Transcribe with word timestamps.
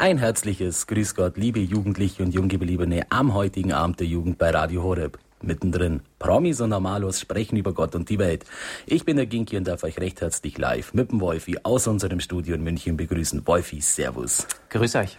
Ein 0.00 0.18
herzliches 0.18 0.86
Grüß 0.86 1.16
Gott, 1.16 1.36
liebe 1.36 1.58
Jugendliche 1.58 2.22
und 2.22 2.32
Junggebliebene 2.32 3.10
am 3.10 3.34
heutigen 3.34 3.72
Abend 3.72 3.98
der 3.98 4.06
Jugend 4.06 4.38
bei 4.38 4.50
Radio 4.50 4.84
Horeb. 4.84 5.18
Mittendrin 5.42 6.02
Promis 6.20 6.60
und 6.60 6.70
Normalos 6.70 7.18
sprechen 7.18 7.56
über 7.56 7.74
Gott 7.74 7.96
und 7.96 8.08
die 8.08 8.20
Welt. 8.20 8.44
Ich 8.86 9.04
bin 9.04 9.16
der 9.16 9.26
Ginki 9.26 9.56
und 9.56 9.66
darf 9.66 9.82
euch 9.82 9.98
recht 9.98 10.20
herzlich 10.20 10.56
live 10.56 10.94
mit 10.94 11.10
dem 11.10 11.20
Wolfi 11.20 11.58
aus 11.64 11.88
unserem 11.88 12.20
Studio 12.20 12.54
in 12.54 12.62
München 12.62 12.96
begrüßen. 12.96 13.44
Wolfi, 13.44 13.80
Servus. 13.80 14.46
Grüß 14.68 14.94
euch. 14.94 15.16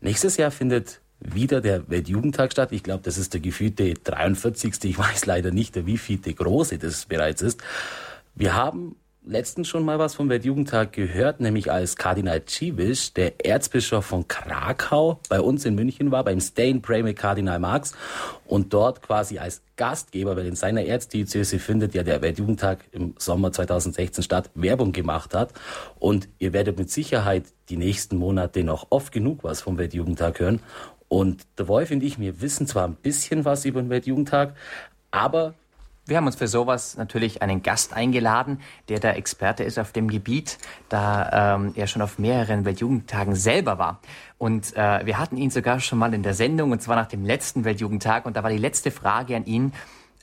Nächstes 0.00 0.36
Jahr 0.36 0.52
findet 0.52 1.00
wieder 1.18 1.60
der 1.60 1.90
Weltjugendtag 1.90 2.52
statt. 2.52 2.70
Ich 2.70 2.84
glaube, 2.84 3.02
das 3.02 3.18
ist 3.18 3.34
der 3.34 3.40
gefühlte 3.40 3.94
43. 3.94 4.74
Ich 4.84 4.96
weiß 4.96 5.26
leider 5.26 5.50
nicht, 5.50 5.74
der 5.74 5.86
wievielte 5.86 6.32
große 6.32 6.78
das 6.78 7.06
bereits 7.06 7.42
ist. 7.42 7.64
Wir 8.36 8.54
haben 8.54 8.94
letztens 9.24 9.68
schon 9.68 9.84
mal 9.84 9.98
was 9.98 10.14
vom 10.14 10.28
Weltjugendtag 10.28 10.92
gehört, 10.92 11.40
nämlich 11.40 11.70
als 11.70 11.96
Kardinal 11.96 12.42
Civisch, 12.46 13.12
der 13.12 13.44
Erzbischof 13.44 14.06
von 14.06 14.26
Krakau, 14.26 15.20
bei 15.28 15.40
uns 15.40 15.64
in 15.64 15.74
München 15.74 16.10
war, 16.10 16.24
beim 16.24 16.40
Stay 16.40 16.72
Pray 16.74 17.02
mit 17.02 17.18
Kardinal 17.18 17.58
Marx 17.58 17.92
und 18.46 18.72
dort 18.72 19.02
quasi 19.02 19.38
als 19.38 19.62
Gastgeber, 19.76 20.36
weil 20.36 20.46
in 20.46 20.56
seiner 20.56 20.84
Erzdiözese 20.84 21.58
findet 21.58 21.94
ja 21.94 22.02
der 22.02 22.22
Weltjugendtag 22.22 22.84
im 22.92 23.14
Sommer 23.18 23.52
2016 23.52 24.24
statt, 24.24 24.50
Werbung 24.54 24.92
gemacht 24.92 25.34
hat. 25.34 25.52
Und 25.98 26.28
ihr 26.38 26.52
werdet 26.52 26.78
mit 26.78 26.90
Sicherheit 26.90 27.44
die 27.68 27.76
nächsten 27.76 28.16
Monate 28.16 28.64
noch 28.64 28.86
oft 28.90 29.12
genug 29.12 29.44
was 29.44 29.60
vom 29.60 29.78
Weltjugendtag 29.78 30.40
hören. 30.40 30.60
Und 31.08 31.46
der 31.58 31.68
Wolf 31.68 31.90
und 31.90 32.02
ich, 32.02 32.18
wir 32.18 32.40
wissen 32.40 32.66
zwar 32.66 32.86
ein 32.86 32.94
bisschen 32.94 33.44
was 33.44 33.64
über 33.64 33.80
den 33.80 33.90
Weltjugendtag, 33.90 34.54
aber 35.10 35.54
wir 36.08 36.16
haben 36.16 36.26
uns 36.26 36.36
für 36.36 36.48
sowas 36.48 36.96
natürlich 36.96 37.42
einen 37.42 37.62
Gast 37.62 37.92
eingeladen, 37.92 38.60
der 38.88 38.98
der 38.98 39.16
Experte 39.16 39.62
ist 39.62 39.78
auf 39.78 39.92
dem 39.92 40.08
Gebiet, 40.08 40.58
da 40.88 41.56
ähm, 41.56 41.72
er 41.76 41.86
schon 41.86 42.02
auf 42.02 42.18
mehreren 42.18 42.64
Weltjugendtagen 42.64 43.34
selber 43.34 43.78
war. 43.78 44.00
Und 44.38 44.74
äh, 44.76 45.04
wir 45.04 45.18
hatten 45.18 45.36
ihn 45.36 45.50
sogar 45.50 45.80
schon 45.80 45.98
mal 45.98 46.14
in 46.14 46.22
der 46.22 46.34
Sendung, 46.34 46.72
und 46.72 46.82
zwar 46.82 46.96
nach 46.96 47.08
dem 47.08 47.24
letzten 47.24 47.64
Weltjugendtag. 47.64 48.24
Und 48.24 48.36
da 48.36 48.42
war 48.42 48.50
die 48.50 48.58
letzte 48.58 48.90
Frage 48.90 49.36
an 49.36 49.44
ihn, 49.44 49.72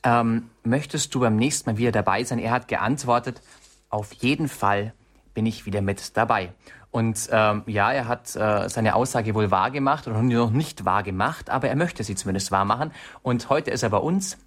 ähm, 0.02 0.50
möchtest 0.64 1.14
du 1.14 1.20
beim 1.20 1.36
nächsten 1.36 1.70
Mal 1.70 1.78
wieder 1.78 1.92
dabei 1.92 2.24
sein? 2.24 2.38
Er 2.38 2.50
hat 2.50 2.68
geantwortet, 2.68 3.40
auf 3.88 4.12
jeden 4.14 4.48
Fall 4.48 4.92
bin 5.34 5.46
ich 5.46 5.66
wieder 5.66 5.82
mit 5.82 6.16
dabei. 6.16 6.52
Und 6.90 7.28
ähm, 7.30 7.62
ja, 7.66 7.92
er 7.92 8.08
hat 8.08 8.34
äh, 8.36 8.68
seine 8.68 8.94
Aussage 8.94 9.34
wohl 9.34 9.50
wahr 9.50 9.70
gemacht 9.70 10.08
oder 10.08 10.22
noch 10.22 10.50
nicht 10.50 10.84
wahr 10.84 11.02
gemacht, 11.02 11.50
aber 11.50 11.68
er 11.68 11.76
möchte 11.76 12.02
sie 12.02 12.14
zumindest 12.14 12.50
wahr 12.50 12.64
machen. 12.64 12.90
Und 13.22 13.50
heute 13.50 13.70
ist 13.70 13.82
er 13.82 13.90
bei 13.90 13.98
uns 13.98 14.38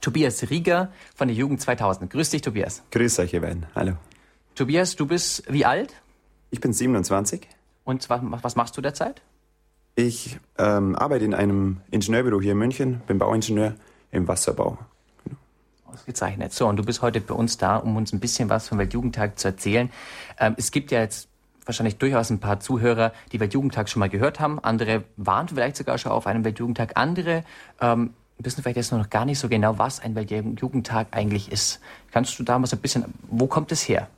Tobias 0.00 0.48
Rieger 0.48 0.90
von 1.14 1.28
der 1.28 1.36
Jugend 1.36 1.60
2000. 1.60 2.10
Grüß 2.10 2.30
dich, 2.30 2.42
Tobias. 2.42 2.82
Grüß 2.90 3.18
euch, 3.18 3.32
ihr 3.32 3.40
beiden. 3.40 3.66
Hallo. 3.74 3.94
Tobias, 4.54 4.96
du 4.96 5.06
bist 5.06 5.42
wie 5.48 5.64
alt? 5.64 5.94
Ich 6.50 6.60
bin 6.60 6.72
27. 6.72 7.46
Und 7.84 8.08
was, 8.08 8.20
was 8.22 8.56
machst 8.56 8.76
du 8.76 8.80
derzeit? 8.80 9.22
Ich 9.96 10.38
ähm, 10.58 10.96
arbeite 10.96 11.24
in 11.24 11.34
einem 11.34 11.80
Ingenieurbüro 11.90 12.40
hier 12.40 12.52
in 12.52 12.58
München, 12.58 13.02
bin 13.06 13.18
Bauingenieur 13.18 13.74
im 14.12 14.28
Wasserbau. 14.28 14.78
Ausgezeichnet. 15.86 16.52
So, 16.52 16.68
und 16.68 16.76
du 16.76 16.84
bist 16.84 17.02
heute 17.02 17.20
bei 17.20 17.34
uns 17.34 17.58
da, 17.58 17.76
um 17.76 17.96
uns 17.96 18.12
ein 18.12 18.20
bisschen 18.20 18.48
was 18.48 18.68
vom 18.68 18.78
Weltjugendtag 18.78 19.38
zu 19.38 19.48
erzählen. 19.48 19.90
Ähm, 20.38 20.54
es 20.56 20.70
gibt 20.70 20.92
ja 20.92 21.00
jetzt 21.00 21.28
wahrscheinlich 21.66 21.98
durchaus 21.98 22.30
ein 22.30 22.38
paar 22.38 22.60
Zuhörer, 22.60 23.12
die 23.32 23.40
Weltjugendtag 23.40 23.88
schon 23.88 24.00
mal 24.00 24.08
gehört 24.08 24.40
haben. 24.40 24.58
Andere 24.58 25.04
waren 25.16 25.48
vielleicht 25.48 25.76
sogar 25.76 25.98
schon 25.98 26.12
auf 26.12 26.26
einem 26.26 26.44
Weltjugendtag. 26.44 26.92
Andere 26.96 27.44
ähm, 27.80 28.14
wissen 28.44 28.62
vielleicht 28.62 28.76
jetzt 28.76 28.92
noch 28.92 29.10
gar 29.10 29.24
nicht 29.24 29.38
so 29.38 29.48
genau, 29.48 29.78
was 29.78 30.00
ein 30.00 30.14
Weltjugendtag 30.14 31.08
eigentlich 31.10 31.50
ist. 31.50 31.80
Kannst 32.10 32.38
du 32.38 32.42
da 32.42 32.58
mal 32.58 32.66
so 32.66 32.76
ein 32.76 32.80
bisschen, 32.80 33.04
wo 33.28 33.46
kommt 33.46 33.72
es 33.72 33.88
her? 33.88 34.08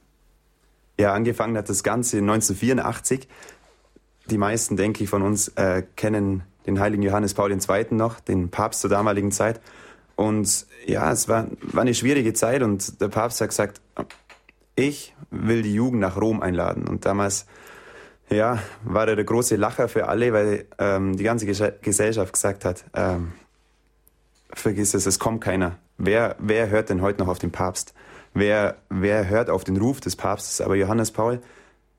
Ja, 0.98 1.12
angefangen 1.14 1.56
hat 1.56 1.69
das 1.69 1.83
Ganze 1.83 2.19
1984. 2.19 3.29
Die 4.31 4.39
meisten, 4.39 4.77
denke 4.77 5.03
ich, 5.05 5.11
von 5.11 5.23
uns 5.23 5.48
äh, 5.48 5.83
kennen 5.97 6.45
den 6.67 6.79
heiligen 6.79 7.03
Johannes 7.03 7.34
Paul 7.34 7.51
II. 7.51 7.87
noch, 7.91 8.20
den 8.20 8.51
Papst 8.51 8.81
zur 8.81 8.91
damaligen 8.91 9.33
Zeit. 9.33 9.61
Und 10.14 10.67
ja, 10.86 11.11
es 11.11 11.29
war, 11.29 11.48
war 11.62 11.83
eine 11.83 11.95
schwierige 11.95 12.33
Zeit 12.34 12.63
und 12.63 13.01
der 13.01 13.08
Papst 13.08 13.41
hat 13.41 13.48
gesagt, 13.48 13.80
ich 14.77 15.14
will 15.30 15.63
die 15.63 15.74
Jugend 15.74 16.01
nach 16.01 16.17
Rom 16.17 16.41
einladen. 16.41 16.86
Und 16.86 17.05
damals, 17.05 17.47
ja, 18.30 18.58
war 18.85 19.08
er 19.08 19.17
der 19.17 19.24
große 19.24 19.57
Lacher 19.57 19.89
für 19.89 20.08
alle, 20.08 20.33
weil 20.33 20.67
ähm, 20.79 21.17
die 21.17 21.24
ganze 21.24 21.47
Gesellschaft 21.47 22.33
gesagt 22.33 22.64
hat, 22.64 22.85
ähm, 22.95 23.33
vergiss 24.55 24.95
es, 24.95 25.07
es 25.07 25.18
kommt 25.18 25.40
keiner. 25.42 25.79
Wer, 25.98 26.36
wer 26.39 26.68
hört 26.70 26.90
denn 26.90 27.01
heute 27.01 27.20
noch 27.20 27.29
auf 27.29 27.39
den 27.39 27.52
Papst? 27.52 27.95
Wer, 28.35 28.77
wer 28.89 29.29
hört 29.29 29.51
auf 29.51 29.64
den 29.64 29.77
Ruf 29.77 30.01
des 30.01 30.17
Papstes? 30.17 30.61
Aber 30.61 30.74
Johannes 30.74 31.11
Paul 31.11 31.40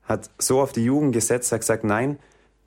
hat 0.04 0.30
so 0.38 0.60
auf 0.60 0.72
die 0.72 0.84
Jugend 0.84 1.12
gesetzt, 1.12 1.52
hat 1.52 1.60
gesagt, 1.60 1.84
nein, 1.84 2.18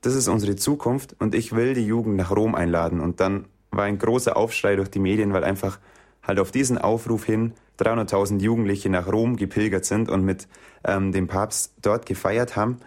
das 0.02 0.16
ist 0.16 0.28
unsere 0.28 0.56
Zukunft 0.56 1.16
und 1.20 1.36
ich 1.36 1.56
will 1.56 1.74
die 1.74 1.86
Jugend 1.86 2.16
nach 2.16 2.32
Rom 2.32 2.56
einladen. 2.56 3.00
Und 3.00 3.20
dann 3.20 3.46
war 3.72 3.86
ein 3.86 3.98
großer 3.98 4.38
Aufschrei 4.38 4.76
durch 4.76 4.90
die 4.90 5.00
Medien, 5.00 5.34
weil 5.34 5.44
einfach 5.44 5.80
halt 6.24 6.40
auf 6.40 6.52
diesen 6.52 6.78
Aufruf 6.78 7.26
hin 7.26 7.54
300.000 7.80 8.40
Jugendliche 8.42 8.90
nach 8.90 9.08
Rom 9.08 9.36
gepilgert 9.36 9.86
sind 9.86 10.10
und 10.10 10.24
mit 10.24 10.48
ähm, 10.84 11.12
dem 11.12 11.28
Papst 11.28 11.74
dort 11.82 12.06
gefeiert 12.06 12.56
haben. 12.56 12.80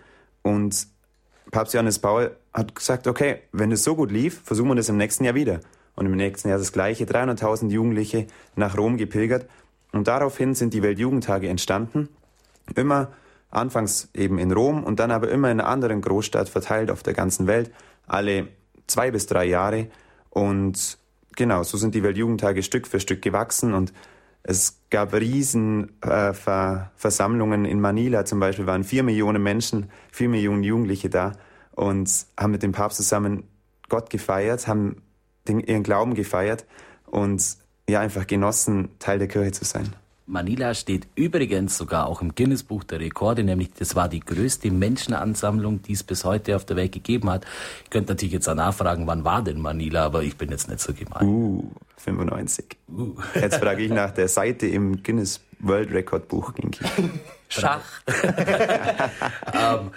Und 0.42 0.88
Papst 1.50 1.74
Johannes 1.74 1.98
Paul 1.98 2.36
hat 2.52 2.74
gesagt, 2.74 3.06
okay, 3.06 3.40
wenn 3.52 3.70
es 3.70 3.84
so 3.84 3.94
gut 3.94 4.10
lief, 4.10 4.42
versuchen 4.44 4.68
wir 4.68 4.74
das 4.74 4.88
im 4.88 4.96
nächsten 4.96 5.24
Jahr 5.24 5.34
wieder 5.34 5.60
und 6.00 6.06
im 6.06 6.16
nächsten 6.16 6.48
Jahr 6.48 6.58
das 6.58 6.72
gleiche. 6.72 7.04
300.000 7.04 7.68
Jugendliche 7.68 8.26
nach 8.56 8.76
Rom 8.76 8.96
gepilgert. 8.96 9.46
Und 9.92 10.08
daraufhin 10.08 10.54
sind 10.54 10.72
die 10.72 10.82
Weltjugendtage 10.82 11.46
entstanden. 11.46 12.08
Immer 12.74 13.12
anfangs 13.50 14.08
eben 14.14 14.38
in 14.38 14.50
Rom 14.50 14.82
und 14.82 14.98
dann 14.98 15.10
aber 15.10 15.28
immer 15.28 15.50
in 15.50 15.60
einer 15.60 15.68
anderen 15.68 16.00
Großstadt 16.00 16.48
verteilt 16.48 16.90
auf 16.90 17.02
der 17.02 17.12
ganzen 17.12 17.46
Welt, 17.46 17.70
alle 18.06 18.48
zwei 18.86 19.10
bis 19.10 19.26
drei 19.26 19.44
Jahre. 19.44 19.88
Und 20.30 20.96
genau, 21.36 21.64
so 21.64 21.76
sind 21.76 21.94
die 21.94 22.02
Weltjugendtage 22.02 22.62
Stück 22.62 22.86
für 22.86 22.98
Stück 22.98 23.20
gewachsen 23.20 23.74
und 23.74 23.92
es 24.42 24.80
gab 24.88 25.12
riesen 25.12 26.00
äh, 26.00 26.32
in 26.32 27.80
Manila 27.80 28.24
zum 28.24 28.40
Beispiel, 28.40 28.66
waren 28.66 28.84
vier 28.84 29.02
Millionen 29.02 29.42
Menschen, 29.42 29.90
vier 30.10 30.30
Millionen 30.30 30.62
Jugendliche 30.62 31.10
da 31.10 31.32
und 31.72 32.24
haben 32.38 32.52
mit 32.52 32.62
dem 32.62 32.72
Papst 32.72 32.96
zusammen 32.96 33.42
Gott 33.90 34.08
gefeiert, 34.08 34.66
haben 34.66 35.02
den, 35.50 35.60
ihren 35.60 35.82
Glauben 35.82 36.14
gefeiert 36.14 36.64
und 37.06 37.42
ja, 37.88 38.00
einfach 38.00 38.26
genossen, 38.26 38.90
Teil 38.98 39.18
der 39.18 39.28
Kirche 39.28 39.52
zu 39.52 39.64
sein. 39.64 39.94
Manila 40.30 40.74
steht 40.74 41.08
übrigens 41.16 41.76
sogar 41.76 42.06
auch 42.06 42.22
im 42.22 42.36
Guinness-Buch 42.36 42.84
der 42.84 43.00
Rekorde, 43.00 43.42
nämlich 43.42 43.72
das 43.74 43.96
war 43.96 44.08
die 44.08 44.20
größte 44.20 44.70
Menschenansammlung, 44.70 45.82
die 45.82 45.92
es 45.92 46.04
bis 46.04 46.24
heute 46.24 46.54
auf 46.54 46.64
der 46.64 46.76
Welt 46.76 46.92
gegeben 46.92 47.28
hat. 47.30 47.44
Ich 47.82 47.90
könnte 47.90 48.12
natürlich 48.12 48.34
jetzt 48.34 48.46
danach 48.46 48.72
fragen, 48.72 49.08
wann 49.08 49.24
war 49.24 49.42
denn 49.42 49.60
Manila, 49.60 50.04
aber 50.04 50.22
ich 50.22 50.36
bin 50.36 50.50
jetzt 50.50 50.68
nicht 50.68 50.80
so 50.80 50.92
gemein. 50.94 51.26
Uh, 51.26 51.70
95. 51.96 52.64
Uh. 52.88 53.16
Jetzt 53.34 53.56
frage 53.56 53.82
ich 53.82 53.90
nach 53.90 54.12
der 54.12 54.28
Seite 54.28 54.68
im 54.68 55.02
Guinness 55.02 55.40
World 55.58 55.92
Record 55.92 56.28
Buch, 56.28 56.54
Ginki. 56.54 56.84
Schach. 57.48 57.82
ähm, 58.06 59.90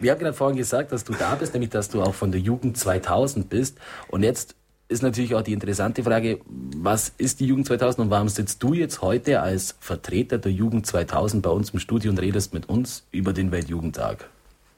wir 0.00 0.10
haben 0.10 0.18
gerade 0.18 0.34
vorhin 0.34 0.56
gesagt, 0.56 0.90
dass 0.90 1.04
du 1.04 1.12
da 1.12 1.36
bist, 1.36 1.52
nämlich 1.52 1.70
dass 1.70 1.88
du 1.88 2.02
auch 2.02 2.14
von 2.14 2.32
der 2.32 2.40
Jugend 2.40 2.76
2000 2.76 3.48
bist. 3.48 3.78
Und 4.08 4.24
jetzt 4.24 4.56
ist 4.88 5.02
natürlich 5.02 5.34
auch 5.34 5.42
die 5.42 5.52
interessante 5.52 6.04
Frage, 6.04 6.40
was 6.46 7.12
ist 7.18 7.40
die 7.40 7.46
Jugend 7.46 7.66
2000 7.66 8.06
und 8.06 8.10
warum 8.10 8.28
sitzt 8.28 8.62
du 8.62 8.72
jetzt 8.72 9.02
heute 9.02 9.40
als 9.40 9.74
Vertreter 9.80 10.38
der 10.38 10.52
Jugend 10.52 10.86
2000 10.86 11.42
bei 11.42 11.50
uns 11.50 11.70
im 11.70 11.80
Studio 11.80 12.10
und 12.10 12.18
redest 12.18 12.54
mit 12.54 12.68
uns 12.68 13.04
über 13.10 13.32
den 13.32 13.50
Weltjugendtag? 13.50 14.28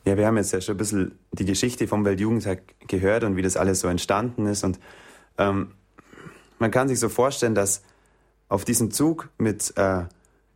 Ja, 0.05 0.17
wir 0.17 0.27
haben 0.27 0.39
jetzt 0.39 0.53
ja 0.53 0.61
schon 0.61 0.77
ein 0.77 0.79
bisschen 0.79 1.19
die 1.33 1.45
Geschichte 1.45 1.87
vom 1.87 2.05
Weltjugendtag 2.05 2.61
gehört 2.87 3.25
und 3.25 3.37
wie 3.37 3.43
das 3.43 3.59
alles 3.59 3.81
so 3.81 3.89
entstanden 3.89 4.47
ist. 4.47 4.65
Und 4.65 4.79
ähm, 5.37 5.73
man 6.59 6.71
kann 6.71 6.89
sich 6.89 6.99
so 6.99 7.11
vorstellen, 7.11 7.55
dass 7.55 7.83
auf 8.49 8.65
diesem 8.65 8.91
Zug 8.91 9.29
mit 9.37 9.75
äh, 9.77 10.05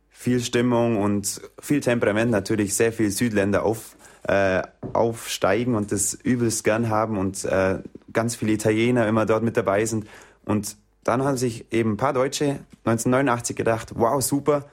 viel 0.09 0.39
Stimmung 0.39 0.99
und 0.99 1.41
viel 1.59 1.81
Temperament 1.81 2.31
natürlich 2.31 2.73
sehr 2.73 2.91
viele 2.91 3.11
Südländer 3.11 3.63
auf, 3.63 3.95
äh, 4.23 4.63
aufsteigen 4.93 5.75
und 5.75 5.91
das 5.91 6.15
übelst 6.15 6.63
gern 6.63 6.89
haben 6.89 7.19
und 7.19 7.45
äh, 7.45 7.79
ganz 8.13 8.35
viele 8.35 8.53
Italiener 8.53 9.07
immer 9.07 9.25
dort 9.25 9.43
mit 9.43 9.57
dabei 9.57 9.85
sind. 9.85 10.07
Und 10.45 10.77
dann 11.03 11.23
haben 11.23 11.37
sich 11.37 11.71
eben 11.71 11.93
ein 11.93 11.97
paar 11.97 12.13
Deutsche 12.13 12.59
1989 12.85 13.55
gedacht, 13.55 13.93
wow, 13.95 14.21
super, 14.21 14.65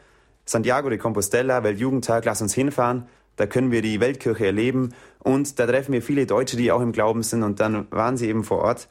Santiago 0.44 0.88
de 0.88 0.98
Compostela, 0.98 1.62
Weltjugendtag, 1.62 2.24
lass 2.24 2.42
uns 2.42 2.54
hinfahren, 2.54 3.06
da 3.36 3.46
können 3.46 3.70
wir 3.70 3.82
die 3.82 4.00
Weltkirche 4.00 4.46
erleben 4.46 4.94
und 5.20 5.58
da 5.58 5.66
treffen 5.66 5.92
wir 5.92 6.02
viele 6.02 6.26
Deutsche, 6.26 6.56
die 6.56 6.72
auch 6.72 6.80
im 6.80 6.92
Glauben 6.92 7.22
sind 7.22 7.42
und 7.42 7.60
dann 7.60 7.86
waren 7.90 8.16
sie 8.16 8.28
eben 8.28 8.44
vor 8.44 8.58
Ort. 8.58 8.88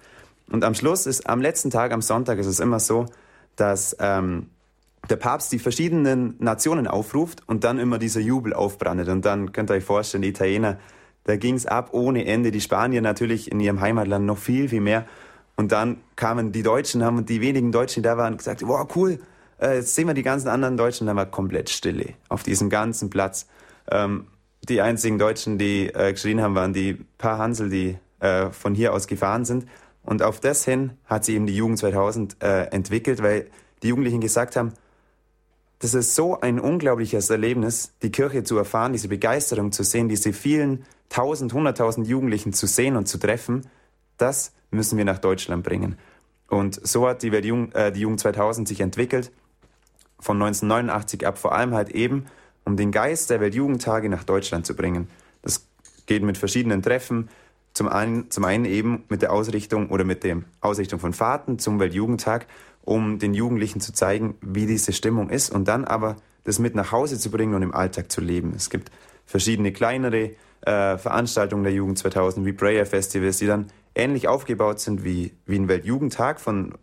Und 0.49 0.63
am 0.63 0.73
Schluss 0.73 1.05
ist, 1.05 1.27
am 1.29 1.41
letzten 1.41 1.69
Tag, 1.69 1.91
am 1.91 2.01
Sonntag 2.01 2.39
ist 2.39 2.47
es 2.47 2.59
immer 2.59 2.79
so, 2.79 3.05
dass 3.55 3.95
ähm, 3.99 4.47
der 5.09 5.17
Papst 5.17 5.51
die 5.51 5.59
verschiedenen 5.59 6.35
Nationen 6.39 6.87
aufruft 6.87 7.43
und 7.47 7.63
dann 7.63 7.79
immer 7.79 7.99
dieser 7.99 8.21
Jubel 8.21 8.53
aufbrandet. 8.53 9.09
Und 9.09 9.25
dann 9.25 9.51
könnt 9.51 9.69
ihr 9.69 9.75
euch 9.75 9.83
vorstellen, 9.83 10.21
die 10.23 10.29
Italiener, 10.29 10.77
da 11.23 11.35
ging 11.35 11.55
es 11.55 11.65
ab 11.65 11.89
ohne 11.91 12.25
Ende. 12.25 12.51
Die 12.51 12.61
Spanier 12.61 13.01
natürlich 13.01 13.51
in 13.51 13.59
ihrem 13.59 13.81
Heimatland 13.81 14.25
noch 14.25 14.37
viel, 14.37 14.69
viel 14.69 14.81
mehr. 14.81 15.05
Und 15.55 15.71
dann 15.71 15.97
kamen 16.15 16.51
die 16.51 16.63
Deutschen, 16.63 17.03
haben 17.03 17.25
die 17.25 17.41
wenigen 17.41 17.71
Deutschen, 17.71 18.01
die 18.01 18.07
da 18.07 18.17
waren, 18.17 18.37
gesagt, 18.37 18.65
wow, 18.65 18.87
cool, 18.95 19.19
äh, 19.59 19.75
jetzt 19.75 19.93
sehen 19.93 20.07
wir 20.07 20.13
die 20.13 20.23
ganzen 20.23 20.47
anderen 20.47 20.77
Deutschen. 20.77 21.07
Dann 21.07 21.17
war 21.17 21.25
komplett 21.25 21.69
Stille 21.69 22.13
auf 22.29 22.43
diesem 22.43 22.69
ganzen 22.69 23.09
Platz. 23.09 23.47
Ähm, 23.91 24.27
die 24.67 24.81
einzigen 24.81 25.17
Deutschen, 25.17 25.57
die 25.57 25.87
äh, 25.87 26.13
geschrien 26.13 26.41
haben, 26.41 26.55
waren 26.55 26.73
die 26.73 26.93
paar 27.17 27.37
Hansel, 27.37 27.69
die 27.69 27.97
äh, 28.19 28.51
von 28.51 28.73
hier 28.73 28.93
aus 28.93 29.07
gefahren 29.07 29.45
sind. 29.45 29.65
Und 30.03 30.23
auf 30.23 30.39
das 30.39 30.65
hin 30.65 30.91
hat 31.05 31.25
sie 31.25 31.35
eben 31.35 31.45
die 31.45 31.55
Jugend 31.55 31.79
2000 31.79 32.41
äh, 32.41 32.63
entwickelt, 32.71 33.21
weil 33.21 33.47
die 33.83 33.89
Jugendlichen 33.89 34.21
gesagt 34.21 34.55
haben, 34.55 34.73
das 35.79 35.93
ist 35.93 36.15
so 36.15 36.39
ein 36.39 36.59
unglaubliches 36.59 37.29
Erlebnis, 37.29 37.93
die 38.01 38.11
Kirche 38.11 38.43
zu 38.43 38.57
erfahren, 38.57 38.91
diese 38.91 39.07
Begeisterung 39.07 39.71
zu 39.71 39.83
sehen, 39.83 40.09
diese 40.09 40.33
vielen 40.33 40.83
tausend, 41.09 41.53
hunderttausend 41.53 42.07
Jugendlichen 42.07 42.53
zu 42.53 42.67
sehen 42.67 42.95
und 42.95 43.07
zu 43.07 43.17
treffen. 43.17 43.67
Das 44.17 44.53
müssen 44.71 44.97
wir 44.97 45.05
nach 45.05 45.19
Deutschland 45.19 45.63
bringen. 45.63 45.97
Und 46.47 46.85
so 46.87 47.07
hat 47.07 47.21
die, 47.23 47.27
Jugend, 47.27 47.75
äh, 47.75 47.91
die 47.91 48.01
Jugend 48.01 48.19
2000 48.19 48.67
sich 48.67 48.81
entwickelt, 48.81 49.31
von 50.19 50.37
1989 50.37 51.25
ab, 51.25 51.37
vor 51.37 51.53
allem 51.53 51.73
halt 51.73 51.89
eben, 51.89 52.25
um 52.65 52.75
den 52.75 52.91
Geist 52.91 53.29
der 53.29 53.39
Weltjugendtage 53.39 54.09
nach 54.09 54.23
Deutschland 54.23 54.65
zu 54.65 54.75
bringen. 54.75 55.07
Das 55.41 55.65
geht 56.05 56.23
mit 56.23 56.37
verschiedenen 56.37 56.81
Treffen, 56.81 57.29
zum 57.73 57.87
einen, 57.87 58.29
zum 58.29 58.43
einen 58.43 58.65
eben 58.65 59.03
mit 59.09 59.21
der 59.21 59.31
Ausrichtung 59.31 59.89
oder 59.89 60.03
mit 60.03 60.23
der 60.23 60.41
Ausrichtung 60.59 60.99
von 60.99 61.13
Fahrten 61.13 61.59
zum 61.59 61.79
Weltjugendtag, 61.79 62.47
um 62.83 63.19
den 63.19 63.33
Jugendlichen 63.33 63.79
zu 63.79 63.93
zeigen, 63.93 64.35
wie 64.41 64.65
diese 64.65 64.91
Stimmung 64.91 65.29
ist 65.29 65.51
und 65.51 65.67
dann 65.67 65.85
aber 65.85 66.17
das 66.43 66.59
mit 66.59 66.75
nach 66.75 66.91
Hause 66.91 67.19
zu 67.19 67.29
bringen 67.29 67.53
und 67.53 67.61
im 67.61 67.73
Alltag 67.73 68.11
zu 68.11 68.21
leben. 68.21 68.53
Es 68.55 68.69
gibt 68.69 68.91
verschiedene 69.25 69.71
kleinere 69.71 70.31
äh, 70.61 70.97
Veranstaltungen 70.97 71.63
der 71.63 71.73
Jugend 71.73 71.97
2000 71.97 72.45
wie 72.45 72.53
Prayer 72.53 72.85
Festivals, 72.85 73.37
die 73.37 73.47
dann 73.47 73.67
ähnlich 73.95 74.27
aufgebaut 74.27 74.79
sind 74.79 75.03
wie, 75.03 75.33
wie 75.45 75.57
ein 75.57 75.67
Weltjugendtag 75.67 76.39
von, 76.39 76.75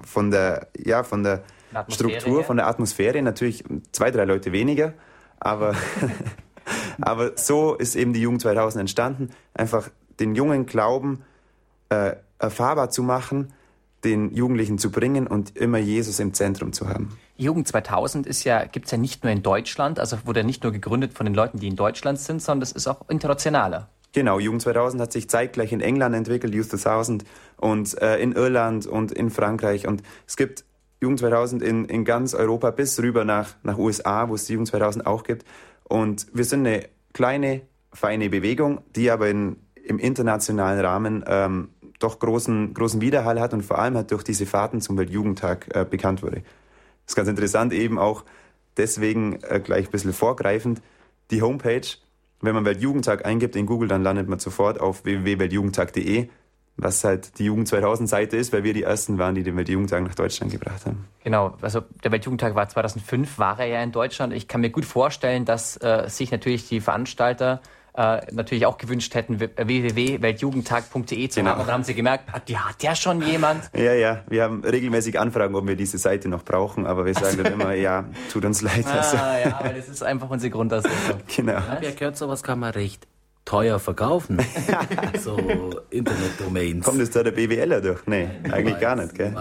von 0.00 0.30
der, 0.30 0.68
ja, 0.76 1.02
von 1.02 1.22
der 1.22 1.42
Struktur, 1.88 2.38
her. 2.38 2.44
von 2.44 2.56
der 2.56 2.66
Atmosphäre. 2.66 3.20
Natürlich 3.22 3.64
zwei, 3.92 4.10
drei 4.10 4.24
Leute 4.24 4.52
weniger, 4.52 4.94
aber, 5.38 5.74
aber 7.00 7.32
so 7.36 7.74
ist 7.74 7.96
eben 7.96 8.12
die 8.12 8.20
Jugend 8.20 8.42
2000 8.42 8.80
entstanden. 8.80 9.30
Einfach 9.54 9.90
den 10.20 10.34
jungen 10.34 10.66
Glauben 10.66 11.22
äh, 11.88 12.16
erfahrbar 12.38 12.90
zu 12.90 13.02
machen, 13.02 13.52
den 14.04 14.32
Jugendlichen 14.32 14.78
zu 14.78 14.90
bringen 14.90 15.26
und 15.26 15.56
immer 15.56 15.78
Jesus 15.78 16.20
im 16.20 16.32
Zentrum 16.34 16.72
zu 16.72 16.88
haben. 16.88 17.18
Jugend 17.38 17.68
2000 17.68 18.26
ist 18.26 18.42
ja, 18.42 18.64
gibt's 18.64 18.90
ja 18.90 18.98
nicht 18.98 19.22
nur 19.22 19.32
in 19.32 19.42
Deutschland, 19.42 20.00
also 20.00 20.18
wurde 20.24 20.42
nicht 20.42 20.64
nur 20.64 20.72
gegründet 20.72 21.14
von 21.14 21.24
den 21.24 21.34
Leuten, 21.34 21.60
die 21.60 21.68
in 21.68 21.76
Deutschland 21.76 22.18
sind, 22.18 22.42
sondern 22.42 22.62
es 22.62 22.72
ist 22.72 22.88
auch 22.88 23.08
internationaler. 23.08 23.88
Genau, 24.12 24.40
Jugend 24.40 24.62
2000 24.62 25.00
hat 25.00 25.12
sich 25.12 25.30
zeitgleich 25.30 25.72
in 25.72 25.80
England 25.80 26.16
entwickelt, 26.16 26.52
Youth 26.52 26.70
2000, 26.70 27.24
und 27.56 28.00
äh, 28.02 28.18
in 28.18 28.32
Irland 28.32 28.86
und 28.86 29.12
in 29.12 29.30
Frankreich. 29.30 29.86
Und 29.86 30.02
es 30.26 30.36
gibt 30.36 30.64
Jugend 31.00 31.20
2000 31.20 31.62
in, 31.62 31.84
in 31.84 32.04
ganz 32.04 32.34
Europa 32.34 32.72
bis 32.72 32.98
rüber 33.00 33.24
nach, 33.24 33.54
nach 33.62 33.78
USA, 33.78 34.28
wo 34.28 34.34
es 34.34 34.46
die 34.46 34.54
Jugend 34.54 34.68
2000 34.68 35.06
auch 35.06 35.22
gibt. 35.22 35.44
Und 35.84 36.26
wir 36.32 36.44
sind 36.44 36.66
eine 36.66 36.88
kleine, 37.12 37.62
feine 37.92 38.30
Bewegung, 38.30 38.80
die 38.96 39.12
aber 39.12 39.28
in, 39.28 39.56
im 39.74 40.00
internationalen 40.00 40.84
Rahmen 40.84 41.24
ähm, 41.28 41.68
doch 42.00 42.18
großen, 42.18 42.74
großen 42.74 43.00
Widerhall 43.00 43.40
hat 43.40 43.52
und 43.52 43.64
vor 43.64 43.78
allem 43.78 43.94
halt 43.94 44.10
durch 44.10 44.24
diese 44.24 44.46
Fahrten 44.46 44.80
zum 44.80 44.98
Weltjugendtag 44.98 45.68
äh, 45.74 45.84
bekannt 45.84 46.22
wurde. 46.22 46.42
Das 47.08 47.12
ist 47.12 47.16
ganz 47.16 47.28
interessant, 47.30 47.72
eben 47.72 47.98
auch 47.98 48.22
deswegen 48.76 49.38
äh, 49.42 49.60
gleich 49.64 49.86
ein 49.86 49.90
bisschen 49.90 50.12
vorgreifend. 50.12 50.82
Die 51.30 51.40
Homepage, 51.40 51.86
wenn 52.42 52.54
man 52.54 52.66
Weltjugendtag 52.66 53.24
eingibt 53.24 53.56
in 53.56 53.64
Google, 53.64 53.88
dann 53.88 54.02
landet 54.02 54.28
man 54.28 54.38
sofort 54.40 54.78
auf 54.78 55.06
www.weltjugendtag.de, 55.06 56.28
was 56.76 57.04
halt 57.04 57.38
die 57.38 57.46
Jugend 57.46 57.66
2000 57.66 58.10
Seite 58.10 58.36
ist, 58.36 58.52
weil 58.52 58.62
wir 58.62 58.74
die 58.74 58.82
ersten 58.82 59.16
waren, 59.16 59.34
die 59.34 59.42
den 59.42 59.56
Weltjugendtag 59.56 60.02
nach 60.02 60.14
Deutschland 60.14 60.52
gebracht 60.52 60.84
haben. 60.84 61.06
Genau, 61.24 61.56
also 61.62 61.80
der 62.04 62.12
Weltjugendtag 62.12 62.54
war 62.54 62.68
2005, 62.68 63.38
war 63.38 63.58
er 63.58 63.66
ja 63.68 63.82
in 63.82 63.90
Deutschland. 63.90 64.34
Ich 64.34 64.46
kann 64.46 64.60
mir 64.60 64.68
gut 64.70 64.84
vorstellen, 64.84 65.46
dass 65.46 65.78
äh, 65.78 66.10
sich 66.10 66.30
natürlich 66.30 66.68
die 66.68 66.82
Veranstalter 66.82 67.62
äh, 67.98 68.20
natürlich 68.30 68.64
auch 68.64 68.78
gewünscht 68.78 69.12
hätten, 69.16 69.40
www.weltjugendtag.de 69.40 71.28
zu 71.28 71.40
genau. 71.40 71.50
haben. 71.50 71.60
Und 71.60 71.66
dann 71.66 71.74
haben 71.74 71.82
sie 71.82 71.94
gemerkt, 71.94 72.32
hat, 72.32 72.48
ja, 72.48 72.68
hat 72.68 72.80
der 72.82 72.94
schon 72.94 73.20
jemand? 73.22 73.70
Ja, 73.78 73.94
ja, 73.94 74.22
wir 74.28 74.42
haben 74.42 74.64
regelmäßig 74.64 75.18
Anfragen, 75.18 75.54
ob 75.54 75.66
wir 75.66 75.76
diese 75.76 75.98
Seite 75.98 76.28
noch 76.28 76.44
brauchen, 76.44 76.86
aber 76.86 77.06
wir 77.06 77.14
sagen 77.14 77.42
dann 77.42 77.52
immer, 77.52 77.74
ja, 77.74 78.04
tut 78.32 78.44
uns 78.44 78.60
leid. 78.60 78.84
Ah, 78.86 78.98
also. 78.98 79.16
ja, 79.16 79.58
aber 79.58 79.70
das 79.70 79.88
ist 79.88 80.02
einfach 80.02 80.28
unsere 80.30 80.50
Grundausrichtung. 80.50 81.20
Genau. 81.36 81.52
Ja, 81.52 81.78
wer 81.80 81.92
gehört 81.92 82.16
sowas 82.16 82.42
kann 82.42 82.58
man 82.58 82.72
recht 82.72 83.06
teuer 83.44 83.78
verkaufen. 83.78 84.38
so 85.20 85.36
Internetdomains. 85.90 86.84
Kommt 86.84 87.00
es 87.00 87.10
da 87.10 87.22
der 87.22 87.30
BWLer 87.30 87.80
durch? 87.80 88.06
Nee, 88.06 88.28
eigentlich 88.50 88.74
weiß, 88.74 88.80
gar 88.80 88.96
nicht, 88.96 89.14
gell? 89.14 89.34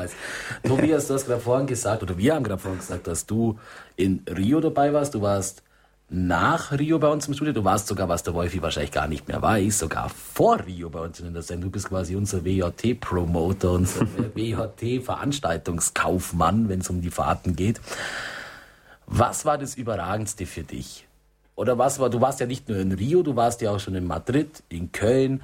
Tobias, 0.63 1.07
du 1.07 1.15
hast 1.15 1.25
gerade 1.25 1.41
vorhin 1.41 1.67
gesagt, 1.67 2.03
oder 2.03 2.17
wir 2.17 2.35
haben 2.35 2.43
gerade 2.43 2.61
vorhin 2.61 2.79
gesagt, 2.79 3.07
dass 3.07 3.25
du 3.25 3.59
in 3.95 4.23
Rio 4.29 4.61
dabei 4.61 4.93
warst. 4.93 5.15
Du 5.15 5.21
warst 5.21 5.63
nach 6.09 6.71
Rio 6.71 6.99
bei 6.99 7.09
uns 7.09 7.27
im 7.27 7.33
Studio. 7.33 7.51
Du 7.53 7.65
warst 7.65 7.87
sogar, 7.87 8.07
was 8.07 8.23
der 8.23 8.33
Wolfi 8.33 8.61
wahrscheinlich 8.61 8.91
gar 8.91 9.07
nicht 9.07 9.27
mehr 9.27 9.41
weiß, 9.41 9.79
sogar 9.79 10.07
vor 10.09 10.65
Rio 10.65 10.89
bei 10.89 11.01
uns 11.01 11.19
in 11.19 11.33
der 11.33 11.41
Sendung. 11.41 11.71
Du 11.71 11.73
bist 11.73 11.89
quasi 11.89 12.15
unser 12.15 12.45
WJT-Promoter, 12.45 13.71
unser 13.71 14.01
WJT-Veranstaltungskaufmann, 14.35 16.69
wenn 16.69 16.79
es 16.79 16.89
um 16.89 17.01
die 17.01 17.11
Fahrten 17.11 17.57
geht. 17.57 17.81
Was 19.05 19.43
war 19.45 19.57
das 19.57 19.75
Überragendste 19.75 20.45
für 20.45 20.63
dich? 20.63 21.05
Oder 21.55 21.77
was 21.77 21.99
war, 21.99 22.09
du 22.09 22.21
warst 22.21 22.39
ja 22.39 22.45
nicht 22.45 22.69
nur 22.69 22.77
in 22.77 22.93
Rio, 22.93 23.21
du 23.23 23.35
warst 23.35 23.59
ja 23.61 23.71
auch 23.71 23.79
schon 23.79 23.95
in 23.95 24.05
Madrid, 24.05 24.61
in 24.69 24.91
Köln. 24.91 25.41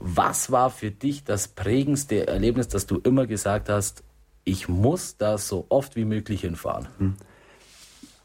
Was 0.00 0.50
war 0.50 0.70
für 0.70 0.90
dich 0.90 1.24
das 1.24 1.48
prägendste 1.48 2.26
Erlebnis, 2.26 2.68
dass 2.68 2.86
du 2.86 2.96
immer 2.98 3.26
gesagt 3.26 3.68
hast, 3.68 4.02
ich 4.44 4.68
muss 4.68 5.18
da 5.18 5.36
so 5.38 5.66
oft 5.68 5.96
wie 5.96 6.06
möglich 6.06 6.40
hinfahren? 6.40 6.88
Hm. 6.98 7.16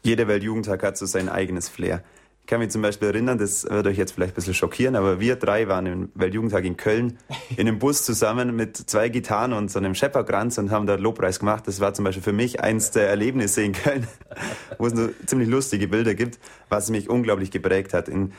Jeder 0.06 0.28
Weltjugendtag 0.28 0.84
hat 0.84 0.96
so 0.96 1.04
sein 1.04 1.28
eigenes 1.28 1.68
Flair. 1.68 2.00
Ich 2.42 2.46
kann 2.46 2.60
mich 2.60 2.70
zum 2.70 2.80
Beispiel 2.80 3.08
erinnern, 3.08 3.38
das 3.38 3.68
wird 3.68 3.88
euch 3.88 3.98
jetzt 3.98 4.12
vielleicht 4.12 4.34
ein 4.34 4.36
bisschen 4.36 4.54
schockieren, 4.54 4.94
aber 4.94 5.18
wir 5.18 5.34
drei 5.34 5.66
waren 5.66 5.86
im 5.86 6.12
Weltjugendtag 6.14 6.64
in 6.64 6.76
Köln 6.76 7.18
in 7.56 7.66
einem 7.66 7.80
Bus 7.80 8.04
zusammen 8.04 8.54
mit 8.54 8.76
zwei 8.76 9.08
Gitarren 9.08 9.52
und 9.52 9.68
so 9.68 9.80
einem 9.80 9.96
Schepperkranz 9.96 10.58
und 10.58 10.70
haben 10.70 10.86
da 10.86 10.94
Lobpreis 10.94 11.40
gemacht. 11.40 11.66
Das 11.66 11.80
war 11.80 11.92
zum 11.92 12.04
Beispiel 12.04 12.22
für 12.22 12.32
mich 12.32 12.60
eins 12.60 12.92
der 12.92 13.08
Erlebnisse 13.08 13.62
in 13.62 13.72
Köln, 13.72 14.06
wo 14.78 14.86
es 14.86 14.94
nur 14.94 15.10
ziemlich 15.26 15.48
lustige 15.48 15.88
Bilder 15.88 16.14
gibt, 16.14 16.38
was 16.68 16.88
mich 16.88 17.10
unglaublich 17.10 17.50
geprägt 17.50 17.92
hat. 17.92 18.08
In 18.08 18.30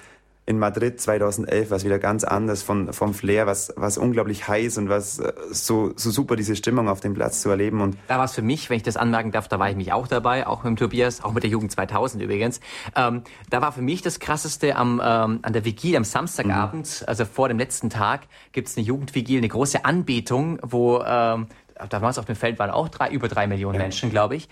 in 0.48 0.60
Madrid 0.60 1.00
2011 1.00 1.70
war 1.70 1.78
es 1.78 1.84
wieder 1.84 2.00
ganz 2.00 2.24
anders 2.24 2.64
von, 2.64 2.94
vom 2.94 3.14
Flair, 3.14 3.46
was, 3.48 3.74
was 3.76 3.98
unglaublich 3.98 4.48
heiß 4.48 4.78
und 4.78 4.88
was 4.88 5.20
äh, 5.20 5.34
so, 5.52 5.92
so 5.98 6.10
super 6.10 6.38
diese 6.38 6.56
Stimmung 6.56 6.88
auf 6.88 7.02
dem 7.02 7.14
Platz 7.14 7.42
zu 7.42 7.50
erleben. 7.50 7.82
Und 7.82 7.98
da 8.08 8.18
war 8.18 8.24
es 8.24 8.34
für 8.34 8.42
mich, 8.42 8.70
wenn 8.70 8.78
ich 8.78 8.84
das 8.84 8.96
anmerken 8.96 9.34
darf, 9.34 9.50
da 9.50 9.60
war 9.60 9.70
ich 9.70 9.76
mich 9.76 9.92
auch 9.92 10.08
dabei, 10.08 10.48
auch 10.48 10.64
mit 10.64 10.70
dem 10.70 10.76
Tobias, 10.78 11.22
auch 11.22 11.34
mit 11.34 11.44
der 11.44 11.50
Jugend 11.50 11.74
2000 11.74 12.24
übrigens. 12.24 12.62
Ähm, 12.96 13.24
da 13.50 13.62
war 13.62 13.74
für 13.74 13.82
mich 13.82 14.02
das 14.02 14.20
Krasseste 14.20 14.78
am, 14.78 15.02
ähm, 15.04 15.40
an 15.42 15.52
der 15.52 15.66
Vigil 15.66 15.98
am 15.98 16.06
Samstagabend, 16.06 17.02
mhm. 17.02 17.08
also 17.10 17.26
vor 17.26 17.50
dem 17.50 17.58
letzten 17.58 17.90
Tag, 17.90 18.22
gibt 18.54 18.70
es 18.70 18.78
eine 18.78 18.86
Jugendvigil, 18.86 19.40
eine 19.40 19.50
große 19.50 19.84
Anbetung, 19.84 20.60
wo 20.64 21.04
ähm, 21.06 21.48
damals 21.90 22.18
auf 22.18 22.26
dem 22.26 22.38
Feld 22.38 22.58
waren 22.58 22.72
auch 22.72 22.88
drei, 22.88 23.10
über 23.10 23.28
drei 23.28 23.48
Millionen 23.48 23.76
ja. 23.76 23.82
Menschen, 23.82 24.10
glaube 24.12 24.38
ich. 24.38 24.48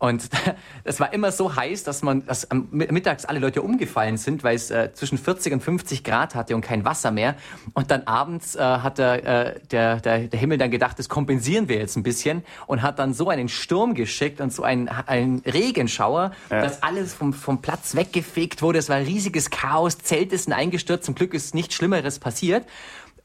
Und 0.00 0.30
es 0.84 0.98
war 0.98 1.12
immer 1.12 1.30
so 1.30 1.54
heiß, 1.54 1.84
dass 1.84 2.02
man, 2.02 2.26
dass 2.26 2.48
mittags 2.70 3.26
alle 3.26 3.38
Leute 3.38 3.62
umgefallen 3.62 4.16
sind, 4.16 4.42
weil 4.42 4.56
es 4.56 4.70
äh, 4.70 4.92
zwischen 4.94 5.18
40 5.18 5.52
und 5.52 5.62
50 5.62 6.02
Grad 6.02 6.34
hatte 6.34 6.56
und 6.56 6.62
kein 6.62 6.84
Wasser 6.84 7.10
mehr. 7.10 7.36
Und 7.74 7.90
dann 7.90 8.04
abends 8.04 8.56
äh, 8.56 8.60
hat 8.60 8.96
der, 8.96 9.24
äh, 9.24 9.60
der, 9.70 10.00
der, 10.00 10.18
der 10.20 10.40
Himmel 10.40 10.56
dann 10.56 10.70
gedacht, 10.70 10.98
das 10.98 11.10
kompensieren 11.10 11.68
wir 11.68 11.76
jetzt 11.76 11.96
ein 11.96 12.02
bisschen 12.02 12.44
und 12.66 12.80
hat 12.80 12.98
dann 12.98 13.12
so 13.12 13.28
einen 13.28 13.50
Sturm 13.50 13.94
geschickt 13.94 14.40
und 14.40 14.52
so 14.52 14.62
einen, 14.62 14.88
einen 14.88 15.40
Regenschauer, 15.40 16.32
ja. 16.48 16.62
dass 16.62 16.82
alles 16.82 17.12
vom, 17.12 17.34
vom 17.34 17.60
Platz 17.60 17.94
weggefegt 17.94 18.62
wurde. 18.62 18.78
Es 18.78 18.88
war 18.88 18.96
ein 18.96 19.04
riesiges 19.04 19.50
Chaos, 19.50 19.98
Zelte 19.98 20.38
sind 20.38 20.54
eingestürzt, 20.54 21.04
zum 21.04 21.14
Glück 21.14 21.34
ist 21.34 21.54
nichts 21.54 21.74
Schlimmeres 21.74 22.18
passiert. 22.18 22.64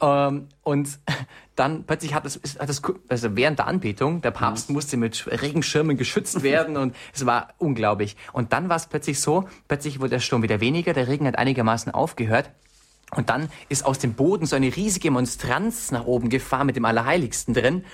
Ähm, 0.02 0.50
und 0.64 1.00
dann 1.56 1.84
plötzlich 1.86 2.14
hat 2.14 2.25
es, 2.25 2.40
hat 2.60 2.70
es 2.70 2.82
also 3.08 3.36
während 3.36 3.60
der 3.60 3.68
Anbetung, 3.68 4.22
der 4.22 4.32
Papst 4.32 4.70
mhm. 4.70 4.75
musste 4.75 4.98
mit 4.98 5.28
Regenschirmen 5.28 5.98
geschützt 5.98 6.44
werden 6.44 6.78
und 6.78 6.96
es 7.14 7.25
war 7.25 7.50
unglaublich. 7.58 8.16
Und 8.34 8.54
dann 8.54 8.70
war 8.70 8.75
es 8.75 8.88
plötzlich 8.88 9.20
so, 9.20 9.48
plötzlich 9.68 10.00
wurde 10.00 10.12
der 10.12 10.20
Sturm 10.20 10.44
wieder 10.44 10.60
weniger, 10.60 10.94
der 10.94 11.08
Regen 11.08 11.28
hat 11.28 11.38
einigermaßen 11.38 11.94
aufgehört. 11.94 12.52
Und 13.12 13.30
dann 13.30 13.50
ist 13.70 13.86
aus 13.86 14.00
dem 14.00 14.14
Boden 14.14 14.46
so 14.46 14.56
eine 14.56 14.75
riesige 14.75 15.12
Monstranz 15.12 15.92
nach 15.92 16.06
oben 16.06 16.30
gefahren 16.30 16.68
mit 16.68 16.75
dem 16.75 16.86
Allerheiligsten 16.86 17.54
drin. 17.54 17.86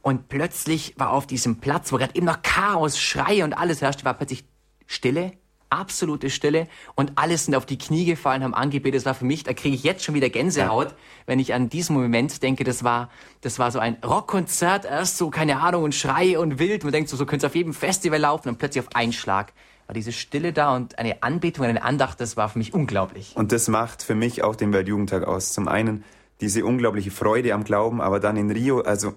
Und 0.00 0.28
plötzlich 0.28 0.94
war 0.96 1.10
auf 1.10 1.26
diesem 1.26 1.60
Platz, 1.60 1.92
wo 1.92 1.98
gerade 1.98 2.14
eben 2.14 2.26
noch 2.26 2.40
Chaos, 2.42 2.98
Schreie 2.98 3.44
und 3.44 3.52
alles 3.52 3.82
herrschte, 3.82 4.04
war 4.04 4.14
plötzlich 4.14 4.44
Stille, 4.86 5.32
absolute 5.70 6.30
Stille 6.30 6.68
und 6.94 7.12
alle 7.16 7.36
sind 7.38 7.54
auf 7.54 7.66
die 7.66 7.78
Knie 7.78 8.04
gefallen, 8.04 8.42
haben 8.42 8.54
angebetet. 8.54 9.00
Das 9.00 9.06
war 9.06 9.14
für 9.14 9.24
mich, 9.24 9.44
da 9.44 9.52
kriege 9.52 9.74
ich 9.74 9.82
jetzt 9.82 10.04
schon 10.04 10.14
wieder 10.14 10.28
Gänsehaut, 10.28 10.90
ja. 10.90 10.96
wenn 11.26 11.38
ich 11.38 11.54
an 11.54 11.68
diesen 11.68 11.94
Moment 11.94 12.42
denke. 12.42 12.64
Das 12.64 12.84
war, 12.84 13.10
das 13.40 13.58
war 13.58 13.70
so 13.70 13.78
ein 13.78 13.96
Rockkonzert, 14.04 14.84
erst 14.84 15.16
so, 15.16 15.30
keine 15.30 15.60
Ahnung, 15.60 15.84
und 15.84 15.94
Schrei 15.94 16.38
und 16.38 16.58
wild. 16.58 16.84
Man 16.84 16.92
denkt 16.92 17.08
so, 17.08 17.16
so 17.16 17.26
könnte 17.26 17.46
es 17.46 17.50
auf 17.50 17.56
jedem 17.56 17.72
Festival 17.72 18.18
laufen 18.18 18.48
und 18.48 18.58
plötzlich 18.58 18.84
auf 18.86 18.94
einen 18.94 19.12
Schlag 19.12 19.52
war 19.90 19.94
diese 19.94 20.12
Stille 20.12 20.52
da 20.52 20.76
und 20.76 21.00
eine 21.00 21.24
Anbetung, 21.24 21.64
eine 21.64 21.82
Andacht, 21.82 22.20
das 22.20 22.36
war 22.36 22.48
für 22.48 22.58
mich 22.58 22.72
unglaublich. 22.72 23.32
Und 23.34 23.50
das 23.50 23.66
macht 23.66 24.04
für 24.04 24.14
mich 24.14 24.44
auch 24.44 24.54
den 24.54 24.72
Weltjugendtag 24.72 25.24
aus. 25.24 25.52
Zum 25.52 25.66
einen 25.66 26.04
diese 26.40 26.64
unglaubliche 26.64 27.10
Freude 27.10 27.54
am 27.54 27.64
Glauben, 27.64 28.00
aber 28.00 28.20
dann 28.20 28.36
in 28.36 28.52
Rio, 28.52 28.82
also 28.82 29.14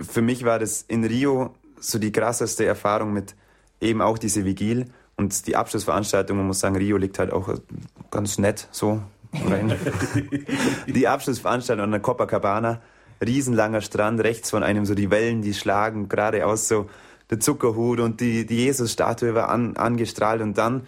für 0.00 0.20
mich 0.20 0.44
war 0.44 0.58
das 0.58 0.82
in 0.82 1.04
Rio 1.04 1.54
so 1.80 1.98
die 1.98 2.12
krasseste 2.12 2.66
Erfahrung 2.66 3.14
mit 3.14 3.34
eben 3.80 4.02
auch 4.02 4.18
diese 4.18 4.44
Vigil 4.44 4.90
Und 5.20 5.46
die 5.46 5.54
Abschlussveranstaltung, 5.54 6.38
man 6.38 6.46
muss 6.46 6.60
sagen, 6.60 6.76
Rio 6.76 6.96
liegt 6.96 7.18
halt 7.18 7.30
auch 7.30 7.52
ganz 8.10 8.38
nett 8.38 8.68
so. 8.70 9.02
die 10.86 11.08
Abschlussveranstaltung 11.08 11.84
an 11.84 11.90
der 11.90 12.00
Copacabana, 12.00 12.80
riesenlanger 13.22 13.82
Strand, 13.82 14.20
rechts 14.20 14.48
von 14.48 14.62
einem 14.62 14.86
so 14.86 14.94
die 14.94 15.10
Wellen, 15.10 15.42
die 15.42 15.52
schlagen 15.52 16.08
geradeaus 16.08 16.68
so 16.68 16.88
der 17.28 17.38
Zuckerhut 17.38 18.00
und 18.00 18.22
die, 18.22 18.46
die 18.46 18.56
Jesus-Statue 18.64 19.34
war 19.34 19.50
an, 19.50 19.76
angestrahlt 19.76 20.40
und 20.40 20.56
dann 20.56 20.86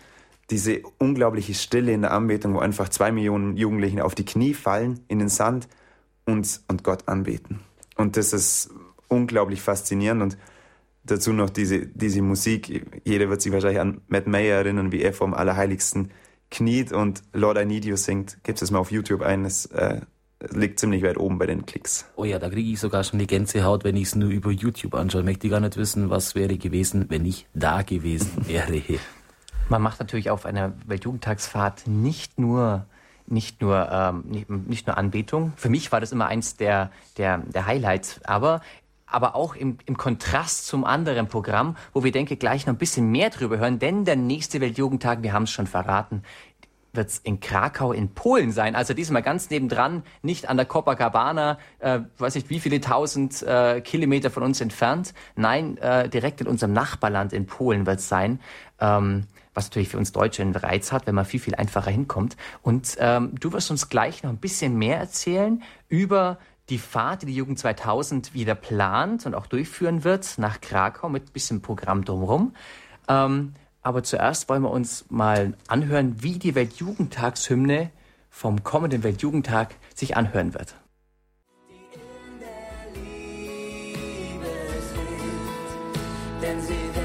diese 0.48 0.80
unglaubliche 0.96 1.52
Stille 1.52 1.92
in 1.92 2.00
der 2.00 2.12
Anbetung, 2.12 2.54
wo 2.54 2.60
einfach 2.60 2.88
zwei 2.88 3.12
Millionen 3.12 3.58
Jugendlichen 3.58 4.00
auf 4.00 4.14
die 4.14 4.24
Knie 4.24 4.54
fallen, 4.54 5.00
in 5.08 5.18
den 5.18 5.28
Sand 5.28 5.68
und, 6.24 6.62
und 6.68 6.84
Gott 6.84 7.06
anbeten. 7.06 7.60
Und 7.96 8.16
das 8.16 8.32
ist 8.32 8.70
unglaublich 9.08 9.60
faszinierend 9.60 10.22
und 10.22 10.38
dazu 11.04 11.32
noch 11.32 11.50
diese, 11.50 11.86
diese 11.86 12.22
Musik. 12.22 13.00
Jeder 13.04 13.28
wird 13.28 13.42
sich 13.42 13.52
wahrscheinlich 13.52 13.80
an 13.80 14.00
Matt 14.08 14.26
Mayer 14.26 14.58
erinnern, 14.58 14.92
wie 14.92 15.02
er 15.02 15.12
vom 15.12 15.34
Allerheiligsten 15.34 16.10
kniet 16.50 16.92
und 16.92 17.22
Lord 17.32 17.58
I 17.58 17.64
Need 17.64 17.84
You 17.84 17.96
singt. 17.96 18.38
Gib's 18.44 18.62
es 18.62 18.70
mal 18.70 18.78
auf 18.78 18.92
YouTube 18.92 19.22
ein. 19.22 19.44
Es 19.44 19.66
äh, 19.66 20.00
liegt 20.50 20.80
ziemlich 20.80 21.02
weit 21.02 21.18
oben 21.18 21.38
bei 21.38 21.46
den 21.46 21.66
Klicks. 21.66 22.06
Oh 22.16 22.24
ja, 22.24 22.38
da 22.38 22.48
kriege 22.48 22.70
ich 22.70 22.80
sogar 22.80 23.04
schon 23.04 23.18
die 23.18 23.26
Gänsehaut, 23.26 23.84
wenn 23.84 23.96
ich 23.96 24.04
es 24.04 24.14
nur 24.14 24.30
über 24.30 24.50
YouTube 24.50 24.94
anschaue. 24.94 25.22
Möchte 25.22 25.48
gar 25.48 25.60
nicht 25.60 25.76
wissen, 25.76 26.10
was 26.10 26.34
wäre 26.34 26.56
gewesen, 26.58 27.06
wenn 27.08 27.24
ich 27.24 27.46
da 27.54 27.82
gewesen 27.82 28.30
wäre. 28.46 28.82
Man 29.68 29.82
macht 29.82 30.00
natürlich 30.00 30.30
auf 30.30 30.44
einer 30.44 30.74
Weltjugendtagsfahrt 30.86 31.86
nicht 31.86 32.38
nur 32.38 32.86
nicht 33.24 33.62
nur 33.62 33.88
ähm, 33.90 34.24
nicht, 34.26 34.50
nicht, 34.50 34.86
nur 34.88 34.98
Anbetung. 34.98 35.52
Für 35.56 35.70
mich 35.70 35.92
war 35.92 36.00
das 36.00 36.10
immer 36.12 36.26
eins 36.26 36.56
der 36.56 36.90
der, 37.16 37.38
der 37.38 37.66
Highlights. 37.66 38.20
Aber 38.24 38.60
aber 39.14 39.34
auch 39.34 39.54
im, 39.54 39.78
im 39.86 39.96
Kontrast 39.96 40.66
zum 40.66 40.84
anderen 40.84 41.28
Programm, 41.28 41.76
wo 41.92 42.04
wir 42.04 42.12
denke 42.12 42.36
gleich 42.36 42.66
noch 42.66 42.74
ein 42.74 42.78
bisschen 42.78 43.10
mehr 43.10 43.30
drüber 43.30 43.58
hören, 43.58 43.78
denn 43.78 44.04
der 44.04 44.16
nächste 44.16 44.60
Weltjugendtag, 44.60 45.22
wir 45.22 45.32
haben 45.32 45.44
es 45.44 45.50
schon 45.50 45.66
verraten, 45.66 46.22
wird 46.92 47.08
es 47.08 47.18
in 47.18 47.40
Krakau 47.40 47.92
in 47.92 48.10
Polen 48.14 48.52
sein. 48.52 48.74
Also 48.74 48.94
diesmal 48.94 49.22
ganz 49.22 49.50
nebendran, 49.50 50.02
nicht 50.22 50.48
an 50.48 50.56
der 50.56 50.66
Copacabana, 50.66 51.58
äh, 51.78 52.00
weiß 52.18 52.34
nicht 52.34 52.50
wie 52.50 52.60
viele 52.60 52.80
tausend 52.80 53.42
äh, 53.42 53.80
Kilometer 53.80 54.30
von 54.30 54.42
uns 54.42 54.60
entfernt. 54.60 55.14
Nein, 55.36 55.78
äh, 55.78 56.08
direkt 56.08 56.40
in 56.40 56.46
unserem 56.46 56.72
Nachbarland 56.72 57.32
in 57.32 57.46
Polen 57.46 57.86
wird 57.86 58.00
es 58.00 58.08
sein. 58.08 58.40
Ähm, 58.78 59.26
was 59.54 59.66
natürlich 59.66 59.90
für 59.90 59.98
uns 59.98 60.12
Deutsche 60.12 60.42
einen 60.42 60.54
Reiz 60.54 60.92
hat, 60.92 61.06
wenn 61.06 61.14
man 61.14 61.26
viel, 61.26 61.40
viel 61.40 61.54
einfacher 61.54 61.90
hinkommt. 61.90 62.36
Und 62.62 62.96
ähm, 62.98 63.32
du 63.38 63.52
wirst 63.52 63.70
uns 63.70 63.88
gleich 63.90 64.22
noch 64.22 64.30
ein 64.30 64.38
bisschen 64.38 64.76
mehr 64.76 64.98
erzählen 64.98 65.62
über 65.88 66.38
die 66.68 66.78
Fahrt, 66.78 67.22
die 67.22 67.26
die 67.26 67.34
Jugend 67.34 67.58
2000 67.58 68.34
wieder 68.34 68.54
plant 68.54 69.26
und 69.26 69.34
auch 69.34 69.46
durchführen 69.46 70.04
wird 70.04 70.38
nach 70.38 70.60
Krakau 70.60 71.08
mit 71.08 71.28
ein 71.28 71.32
bisschen 71.32 71.62
Programm 71.62 72.04
drumherum. 72.04 72.54
Ähm, 73.08 73.54
aber 73.82 74.04
zuerst 74.04 74.48
wollen 74.48 74.62
wir 74.62 74.70
uns 74.70 75.06
mal 75.10 75.54
anhören, 75.66 76.22
wie 76.22 76.38
die 76.38 76.54
Weltjugendtagshymne 76.54 77.90
vom 78.30 78.62
kommenden 78.62 79.02
Weltjugendtag 79.02 79.74
sich 79.94 80.16
anhören 80.16 80.54
wird. 80.54 80.76
Denn 86.40 86.60
sie 86.60 87.01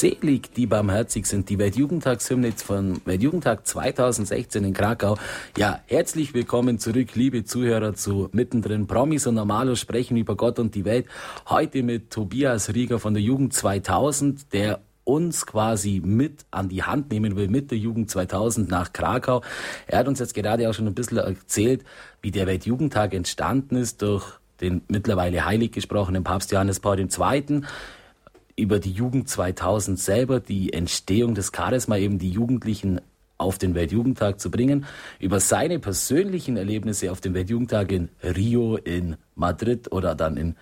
Selig, 0.00 0.54
die 0.54 0.64
barmherzig 0.64 1.26
sind, 1.26 1.50
die 1.50 1.58
Weltjugendtagshymne 1.58 2.52
von 2.52 3.02
Weltjugendtag 3.04 3.66
2016 3.66 4.64
in 4.64 4.72
Krakau. 4.72 5.18
Ja, 5.58 5.80
herzlich 5.88 6.32
willkommen 6.32 6.78
zurück, 6.78 7.08
liebe 7.16 7.44
Zuhörer 7.44 7.92
zu 7.92 8.30
Mittendrin. 8.32 8.86
Promis 8.86 9.26
und 9.26 9.34
Normalos 9.34 9.78
sprechen 9.78 10.16
über 10.16 10.36
Gott 10.36 10.58
und 10.58 10.74
die 10.74 10.86
Welt. 10.86 11.04
Heute 11.50 11.82
mit 11.82 12.10
Tobias 12.10 12.72
Rieger 12.72 12.98
von 12.98 13.12
der 13.12 13.22
Jugend 13.22 13.52
2000, 13.52 14.54
der 14.54 14.80
uns 15.04 15.44
quasi 15.44 16.00
mit 16.02 16.46
an 16.50 16.70
die 16.70 16.82
Hand 16.82 17.10
nehmen 17.10 17.36
will 17.36 17.48
mit 17.48 17.70
der 17.70 17.76
Jugend 17.76 18.10
2000 18.10 18.70
nach 18.70 18.94
Krakau. 18.94 19.42
Er 19.86 19.98
hat 19.98 20.08
uns 20.08 20.18
jetzt 20.18 20.32
gerade 20.32 20.70
auch 20.70 20.72
schon 20.72 20.86
ein 20.86 20.94
bisschen 20.94 21.18
erzählt, 21.18 21.84
wie 22.22 22.30
der 22.30 22.46
Weltjugendtag 22.46 23.12
entstanden 23.12 23.76
ist 23.76 24.00
durch 24.00 24.24
den 24.62 24.80
mittlerweile 24.88 25.44
heilig 25.44 25.72
gesprochenen 25.72 26.24
Papst 26.24 26.52
Johannes 26.52 26.80
Paul 26.80 26.98
II 27.00 27.64
über 28.60 28.78
die 28.78 28.92
Jugend 28.92 29.28
2000 29.28 29.98
selber, 29.98 30.40
die 30.40 30.72
Entstehung 30.72 31.34
des 31.34 31.50
Charisma, 31.54 31.96
eben 31.96 32.18
die 32.18 32.30
Jugendlichen 32.30 33.00
auf 33.38 33.58
den 33.58 33.74
Weltjugendtag 33.74 34.38
zu 34.38 34.50
bringen, 34.50 34.84
über 35.18 35.40
seine 35.40 35.78
persönlichen 35.78 36.56
Erlebnisse 36.56 37.10
auf 37.10 37.20
dem 37.20 37.34
Weltjugendtag 37.34 37.90
in 37.90 38.10
Rio, 38.22 38.76
in 38.76 39.16
Madrid 39.34 39.90
oder 39.90 40.14
dann 40.14 40.36
in 40.36 40.56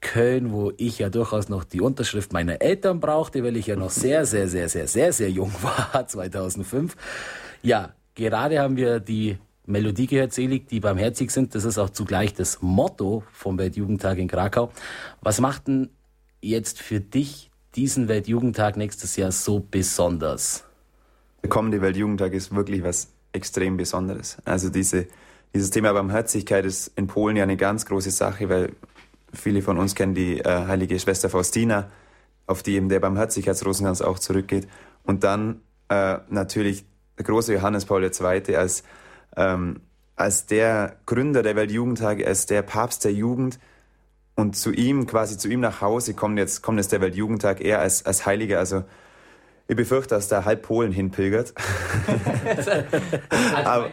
Köln, 0.00 0.52
wo 0.52 0.72
ich 0.76 0.98
ja 0.98 1.10
durchaus 1.10 1.48
noch 1.48 1.64
die 1.64 1.80
Unterschrift 1.80 2.32
meiner 2.32 2.60
Eltern 2.60 3.00
brauchte, 3.00 3.42
weil 3.44 3.56
ich 3.56 3.66
ja 3.68 3.76
noch 3.76 3.90
sehr, 3.90 4.26
sehr, 4.26 4.48
sehr, 4.48 4.68
sehr, 4.68 4.88
sehr, 4.88 5.12
sehr 5.12 5.30
jung 5.30 5.52
war, 5.62 6.06
2005. 6.06 6.96
Ja, 7.62 7.94
gerade 8.14 8.60
haben 8.60 8.76
wir 8.76 9.00
die 9.00 9.38
Melodie 9.64 10.06
gehört, 10.06 10.32
selig, 10.32 10.68
die 10.68 10.80
barmherzig 10.80 11.30
sind. 11.30 11.54
Das 11.54 11.64
ist 11.64 11.78
auch 11.78 11.90
zugleich 11.90 12.34
das 12.34 12.60
Motto 12.62 13.22
vom 13.32 13.58
Weltjugendtag 13.58 14.18
in 14.18 14.28
Krakau. 14.28 14.72
Was 15.20 15.40
macht 15.40 15.68
denn 15.68 15.90
jetzt 16.42 16.82
für 16.82 17.00
dich 17.00 17.50
diesen 17.74 18.08
Weltjugendtag 18.08 18.76
nächstes 18.76 19.16
Jahr 19.16 19.32
so 19.32 19.64
besonders? 19.70 20.64
Der 21.42 21.48
kommende 21.48 21.80
Weltjugendtag 21.80 22.34
ist 22.34 22.54
wirklich 22.54 22.82
was 22.84 23.08
extrem 23.32 23.78
Besonderes. 23.78 24.36
Also 24.44 24.68
diese, 24.68 25.06
dieses 25.54 25.70
Thema 25.70 25.92
Barmherzigkeit 25.92 26.66
ist 26.66 26.92
in 26.96 27.06
Polen 27.06 27.36
ja 27.36 27.44
eine 27.44 27.56
ganz 27.56 27.86
große 27.86 28.10
Sache, 28.10 28.48
weil 28.48 28.72
viele 29.32 29.62
von 29.62 29.78
uns 29.78 29.94
kennen 29.94 30.14
die 30.14 30.40
äh, 30.40 30.66
heilige 30.66 30.98
Schwester 30.98 31.30
Faustina, 31.30 31.90
auf 32.46 32.62
die 32.62 32.74
eben 32.74 32.88
der 32.88 33.00
Barmherzigkeitsrosenkranz 33.00 34.02
auch 34.02 34.18
zurückgeht. 34.18 34.68
Und 35.04 35.24
dann 35.24 35.62
äh, 35.88 36.18
natürlich 36.28 36.84
der 37.16 37.24
große 37.24 37.54
Johannes 37.54 37.86
Paul 37.86 38.04
II. 38.04 38.56
als, 38.56 38.82
ähm, 39.36 39.80
als 40.16 40.46
der 40.46 40.96
Gründer 41.06 41.42
der 41.42 41.56
Weltjugendtage, 41.56 42.26
als 42.26 42.46
der 42.46 42.62
Papst 42.62 43.04
der 43.04 43.12
Jugend, 43.12 43.58
und 44.34 44.56
zu 44.56 44.72
ihm, 44.72 45.06
quasi 45.06 45.36
zu 45.36 45.48
ihm 45.48 45.60
nach 45.60 45.80
Hause, 45.80 46.14
kommt 46.14 46.38
jetzt, 46.38 46.62
kommt 46.62 46.78
jetzt 46.78 46.92
der 46.92 47.00
Weltjugendtag 47.00 47.60
eher 47.60 47.80
als, 47.80 48.06
als 48.06 48.26
Heiliger. 48.26 48.58
Also 48.58 48.84
ich 49.68 49.76
befürchte, 49.76 50.14
dass 50.14 50.28
da 50.28 50.44
halb 50.44 50.62
Polen 50.62 50.92
hinpilgert. 50.92 51.54
also, 52.44 52.70
aber, 53.64 53.90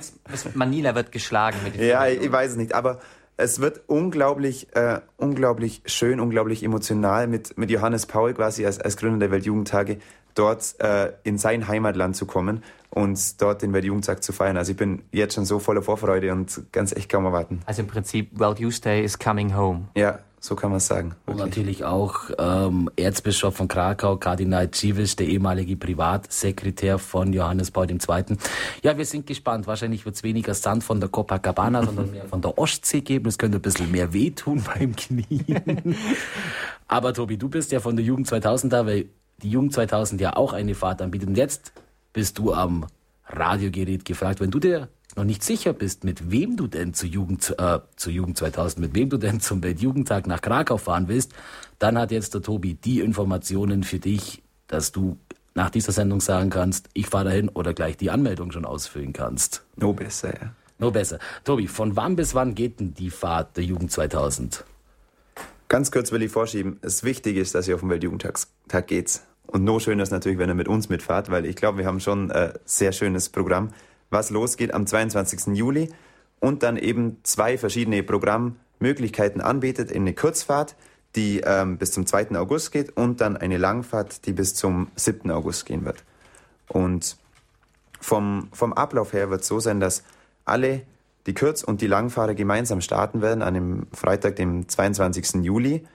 Manila 0.53 0.96
wird 0.96 1.12
geschlagen 1.12 1.58
mit 1.63 1.75
dem 1.75 1.88
Ja, 1.88 2.08
ich, 2.08 2.22
ich 2.22 2.31
weiß 2.31 2.51
es 2.51 2.58
nicht, 2.58 2.74
aber 2.74 3.00
es 3.38 3.62
wird 3.62 3.81
unglaublich, 3.88 4.75
äh, 4.75 5.00
unglaublich 5.15 5.81
schön, 5.86 6.19
unglaublich 6.19 6.63
emotional 6.63 7.27
mit, 7.27 7.58
mit 7.58 7.69
Johannes 7.69 8.05
Paul 8.05 8.34
quasi 8.34 8.65
als, 8.65 8.79
als 8.79 8.98
Gründer 8.98 9.19
der 9.19 9.31
Weltjugendtage 9.31 10.00
dort 10.36 10.75
äh, 10.79 11.13
in 11.24 11.38
sein 11.38 11.67
Heimatland 11.67 12.15
zu 12.15 12.25
kommen 12.25 12.63
und 12.89 13.41
dort 13.41 13.62
den 13.62 13.74
Weltjugendtag 13.74 14.24
zu 14.24 14.34
feiern. 14.34 14.58
Also 14.58 14.72
ich 14.72 14.77
bin 14.77 15.03
jetzt 15.12 15.36
schon 15.36 15.46
so 15.46 15.60
voller 15.60 15.81
Vorfreude 15.81 16.31
und 16.31 16.63
ganz 16.72 16.91
echt 16.91 17.10
kaum 17.10 17.25
erwarten. 17.25 17.62
Also 17.65 17.81
im 17.81 17.88
Prinzip 17.88 18.38
World 18.38 18.60
Youth 18.60 18.84
Day 18.84 19.03
is 19.03 19.17
coming 19.17 19.55
home. 19.55 19.88
Ja, 19.96 20.19
so 20.39 20.55
kann 20.55 20.69
man 20.69 20.77
es 20.77 20.88
sagen. 20.88 21.15
Wirklich. 21.25 21.27
Und 21.27 21.38
natürlich 21.38 21.84
auch 21.86 22.29
ähm, 22.38 22.89
Erzbischof 22.96 23.55
von 23.55 23.67
Krakau, 23.67 24.17
Kardinal 24.17 24.72
Civic, 24.72 25.17
der 25.17 25.27
ehemalige 25.27 25.75
Privatsekretär 25.75 26.98
von 26.98 27.34
Johannes 27.34 27.72
Paul 27.72 27.89
II. 27.89 28.38
Ja, 28.81 28.98
wir 28.98 29.05
sind 29.05 29.27
gespannt. 29.27 29.67
Wahrscheinlich 29.67 30.05
wird 30.05 30.15
es 30.15 30.24
weniger 30.24 30.53
Sand 30.53 30.84
von 30.84 31.00
der 31.00 31.10
Copacabana, 31.10 31.86
sondern 31.86 32.12
mehr 32.12 32.25
von 32.25 32.41
der 32.41 32.58
Ostsee 32.58 33.01
geben. 33.01 33.27
Es 33.27 33.38
könnte 33.38 33.58
ein 33.58 33.62
bisschen 33.62 33.91
mehr 33.91 34.13
wehtun 34.13 34.63
beim 34.63 34.96
Knien. 34.96 35.96
Aber 36.88 37.13
Tobi, 37.13 37.38
du 37.38 37.50
bist 37.50 37.72
ja 37.72 37.79
von 37.79 37.96
der 37.96 38.05
Jugend 38.05 38.27
2000 38.27 38.72
da, 38.72 38.86
weil 38.86 39.05
die 39.41 39.51
Jugend 39.51 39.74
2000 39.74 40.22
ja 40.22 40.36
auch 40.36 40.53
eine 40.53 40.75
Fahrt 40.75 41.01
anbietet. 41.01 41.29
Und 41.29 41.38
jetzt 41.38 41.74
bist 42.13 42.38
du 42.38 42.53
am 42.53 42.88
Radiogerät 43.27 44.05
gefragt. 44.05 44.39
Wenn 44.39 44.51
du 44.51 44.60
dir 44.60 44.89
noch 45.16 45.24
nicht 45.24 45.44
sicher 45.44 45.74
bist, 45.74 46.04
mit 46.04 46.32
wem 46.32 46.56
du 46.56 46.68
denn 46.68 46.94
zur 46.94 47.10
Jugend, 47.10 47.56
äh, 47.58 47.80
zur 47.96 48.13
Jugend 48.13 48.38
2000, 48.38 48.80
mit 48.80 48.96
wem 48.96 49.10
du 49.10 49.18
denn 49.18 49.39
zum 49.39 49.63
Weltjugendtag 49.63 50.28
nach 50.28 50.42
Krakau 50.42 50.78
fahren 50.78 51.08
willst, 51.08 51.34
dann 51.80 51.98
hat 51.98 52.12
jetzt 52.12 52.34
der 52.34 52.42
Tobi 52.42 52.75
die 52.75 53.00
Informationen 53.00 53.84
für 53.84 54.00
dich, 54.00 54.44
dass 54.68 54.92
du 54.92 55.18
nach 55.56 55.70
dieser 55.70 55.92
Sendung 55.92 56.22
sagen 56.22 56.50
kannst, 56.50 56.89
ich 56.94 57.08
fahre 57.08 57.25
dahin 57.25 57.50
oder 57.50 57.74
gleich 57.74 57.98
die 57.98 58.12
Anmeldung 58.12 58.51
schon 58.51 58.66
ausfüllen 58.66 59.13
kannst. 59.13 59.63
No 59.75 59.94
besser, 59.94 60.30
ja. 60.30 60.51
No 60.78 60.92
besser. 60.92 61.20
Tobi, 61.44 61.68
von 61.68 61.96
wann 61.96 62.16
bis 62.16 62.34
wann 62.36 62.56
geht 62.56 62.80
denn 62.80 62.94
die 62.94 63.10
Fahrt 63.10 63.58
der 63.58 63.66
Jugend 63.66 63.92
2000? 63.92 64.63
Ganz 65.68 65.92
kurz 65.92 66.12
will 66.12 66.22
ich 66.22 66.32
vorschieben, 66.32 66.78
es 66.82 67.04
wichtig 67.04 67.36
ist, 67.36 67.54
dass 67.54 67.68
ihr 67.68 67.75
auf 67.75 67.82
den 67.82 67.89
Weltjugendtag 67.89 68.38
geht. 68.88 69.22
Und 69.46 69.63
noch 69.63 69.80
schöner 69.80 70.04
ist 70.04 70.12
natürlich, 70.12 70.38
wenn 70.38 70.50
ihr 70.50 70.56
mit 70.56 70.68
uns 70.68 70.89
mitfahrt, 70.89 71.30
weil 71.30 71.46
ich 71.46 71.56
glaube, 71.56 71.80
wir 71.80 71.86
haben 71.86 72.00
schon 72.00 72.32
ein 72.32 72.54
sehr 72.66 72.92
schönes 72.92 73.30
Programm 73.30 73.70
was 74.10 74.30
losgeht 74.30 74.74
am 74.74 74.88
22. 74.88 75.56
Juli 75.56 75.89
und 76.39 76.63
dann 76.63 76.78
eben 76.78 77.18
zwei 77.24 77.58
verschiedene 77.58 78.04
Programmmöglichkeiten 78.04 79.42
anbietet. 79.42 79.94
Eine 79.94 80.13
Kurzfahrt, 80.13 80.75
die 81.16 81.42
ähm, 81.42 81.78
bis 81.78 81.92
zum 81.92 82.06
2. 82.06 82.38
August 82.38 82.72
geht 82.72 82.96
und 82.96 83.22
dann 83.22 83.38
eine 83.38 83.58
Langfahrt, 83.58 84.25
die 84.25 84.34
bis 84.34 84.56
zum 84.56 84.89
7. 84.96 85.32
August 85.32 85.66
gehen 85.66 85.86
wird. 85.86 86.04
Und 86.68 87.18
vom, 88.00 88.48
vom 88.54 88.74
Ablauf 88.74 89.13
her 89.13 89.30
wird 89.30 89.42
es 89.42 89.48
so 89.48 89.60
sein, 89.60 89.80
dass 89.80 90.04
alle, 90.46 90.82
die 91.25 91.34
Kurz- 91.34 91.63
und 91.63 91.82
die 91.82 91.88
Langfahrer 91.88 92.34
gemeinsam 92.34 92.82
starten 92.82 93.22
werden 93.22 93.42
an 93.42 93.54
dem 93.54 93.88
Freitag, 93.94 94.36
dem 94.38 94.68
22. 94.68 95.44
Juli. 95.44 95.86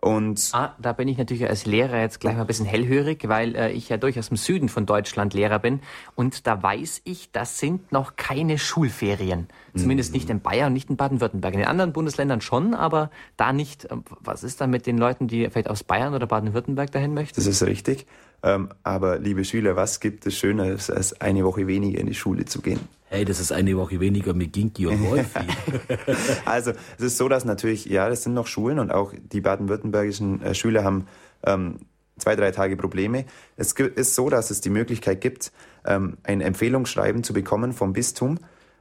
Und 0.00 0.50
ah, 0.52 0.74
da 0.80 0.94
bin 0.94 1.08
ich 1.08 1.18
natürlich 1.18 1.46
als 1.46 1.66
Lehrer 1.66 2.00
jetzt 2.00 2.20
gleich 2.20 2.34
mal 2.34 2.42
ein 2.42 2.46
bisschen 2.46 2.64
hellhörig, 2.64 3.28
weil 3.28 3.54
äh, 3.54 3.70
ich 3.72 3.90
ja 3.90 3.98
durchaus 3.98 4.28
im 4.28 4.36
Süden 4.36 4.70
von 4.70 4.86
Deutschland 4.86 5.34
Lehrer 5.34 5.58
bin. 5.58 5.80
Und 6.14 6.46
da 6.46 6.62
weiß 6.62 7.02
ich, 7.04 7.32
das 7.32 7.58
sind 7.58 7.92
noch 7.92 8.16
keine 8.16 8.58
Schulferien. 8.58 9.48
Zumindest 9.76 10.14
nicht 10.14 10.30
in 10.30 10.40
Bayern, 10.40 10.72
nicht 10.72 10.88
in 10.88 10.96
Baden-Württemberg. 10.96 11.52
In 11.54 11.60
den 11.60 11.68
anderen 11.68 11.92
Bundesländern 11.92 12.40
schon, 12.40 12.74
aber 12.74 13.10
da 13.36 13.52
nicht. 13.52 13.88
Ähm, 13.90 14.04
was 14.20 14.42
ist 14.42 14.60
dann 14.60 14.70
mit 14.70 14.86
den 14.86 14.96
Leuten, 14.96 15.28
die 15.28 15.48
vielleicht 15.50 15.68
aus 15.68 15.84
Bayern 15.84 16.14
oder 16.14 16.26
Baden-Württemberg 16.26 16.90
dahin 16.90 17.12
möchten? 17.12 17.36
Das 17.36 17.46
ist 17.46 17.62
richtig. 17.62 18.06
Ähm, 18.42 18.70
aber 18.82 19.18
liebe 19.18 19.44
Schüler, 19.44 19.76
was 19.76 20.00
gibt 20.00 20.26
es 20.26 20.36
Schöneres, 20.36 20.90
als 20.90 21.20
eine 21.20 21.44
Woche 21.44 21.66
weniger 21.66 22.00
in 22.00 22.06
die 22.06 22.14
Schule 22.14 22.44
zu 22.44 22.62
gehen? 22.62 22.80
Hey, 23.06 23.24
das 23.24 23.40
ist 23.40 23.52
eine 23.52 23.76
Woche 23.76 23.98
weniger 23.98 24.34
mit 24.34 24.52
Ginki 24.52 24.86
und 24.86 25.02
Wolfi. 25.02 25.40
also 26.44 26.70
es 26.96 27.04
ist 27.04 27.16
so, 27.16 27.28
dass 27.28 27.44
natürlich, 27.44 27.86
ja, 27.86 28.08
das 28.08 28.22
sind 28.22 28.34
noch 28.34 28.46
Schulen 28.46 28.78
und 28.78 28.92
auch 28.92 29.12
die 29.32 29.40
baden-württembergischen 29.40 30.42
äh, 30.42 30.54
Schüler 30.54 30.84
haben 30.84 31.06
ähm, 31.44 31.80
zwei, 32.18 32.36
drei 32.36 32.52
Tage 32.52 32.76
Probleme. 32.76 33.24
Es 33.56 33.72
ist 33.72 34.14
so, 34.14 34.30
dass 34.30 34.50
es 34.50 34.60
die 34.60 34.70
Möglichkeit 34.70 35.20
gibt, 35.20 35.52
ähm, 35.84 36.18
ein 36.22 36.40
Empfehlungsschreiben 36.40 37.24
zu 37.24 37.32
bekommen 37.32 37.72
vom 37.72 37.92
Bistum, 37.92 38.38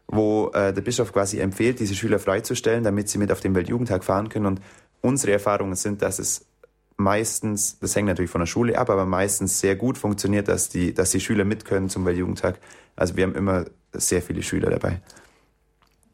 wo 0.07 0.51
äh, 0.53 0.73
der 0.73 0.81
Bischof 0.81 1.11
quasi 1.11 1.39
empfiehlt, 1.39 1.79
diese 1.79 1.95
Schüler 1.95 2.19
freizustellen, 2.19 2.83
damit 2.83 3.09
sie 3.09 3.17
mit 3.17 3.31
auf 3.31 3.39
den 3.39 3.55
Weltjugendtag 3.55 4.03
fahren 4.03 4.29
können. 4.29 4.45
Und 4.45 4.61
unsere 5.01 5.33
Erfahrungen 5.33 5.75
sind, 5.75 6.01
dass 6.01 6.19
es 6.19 6.45
meistens, 6.99 7.79
das 7.79 7.95
hängt 7.95 8.07
natürlich 8.07 8.29
von 8.29 8.41
der 8.41 8.45
Schule 8.45 8.77
ab, 8.77 8.89
aber 8.89 9.05
meistens 9.05 9.59
sehr 9.59 9.75
gut 9.75 9.97
funktioniert, 9.97 10.47
dass 10.47 10.69
die, 10.69 10.93
dass 10.93 11.11
die 11.11 11.19
Schüler 11.19 11.45
mit 11.45 11.65
können 11.65 11.89
zum 11.89 12.05
Weltjugendtag. 12.05 12.59
Also 12.95 13.15
wir 13.15 13.23
haben 13.23 13.35
immer 13.35 13.65
sehr 13.93 14.21
viele 14.21 14.43
Schüler 14.43 14.69
dabei. 14.69 15.01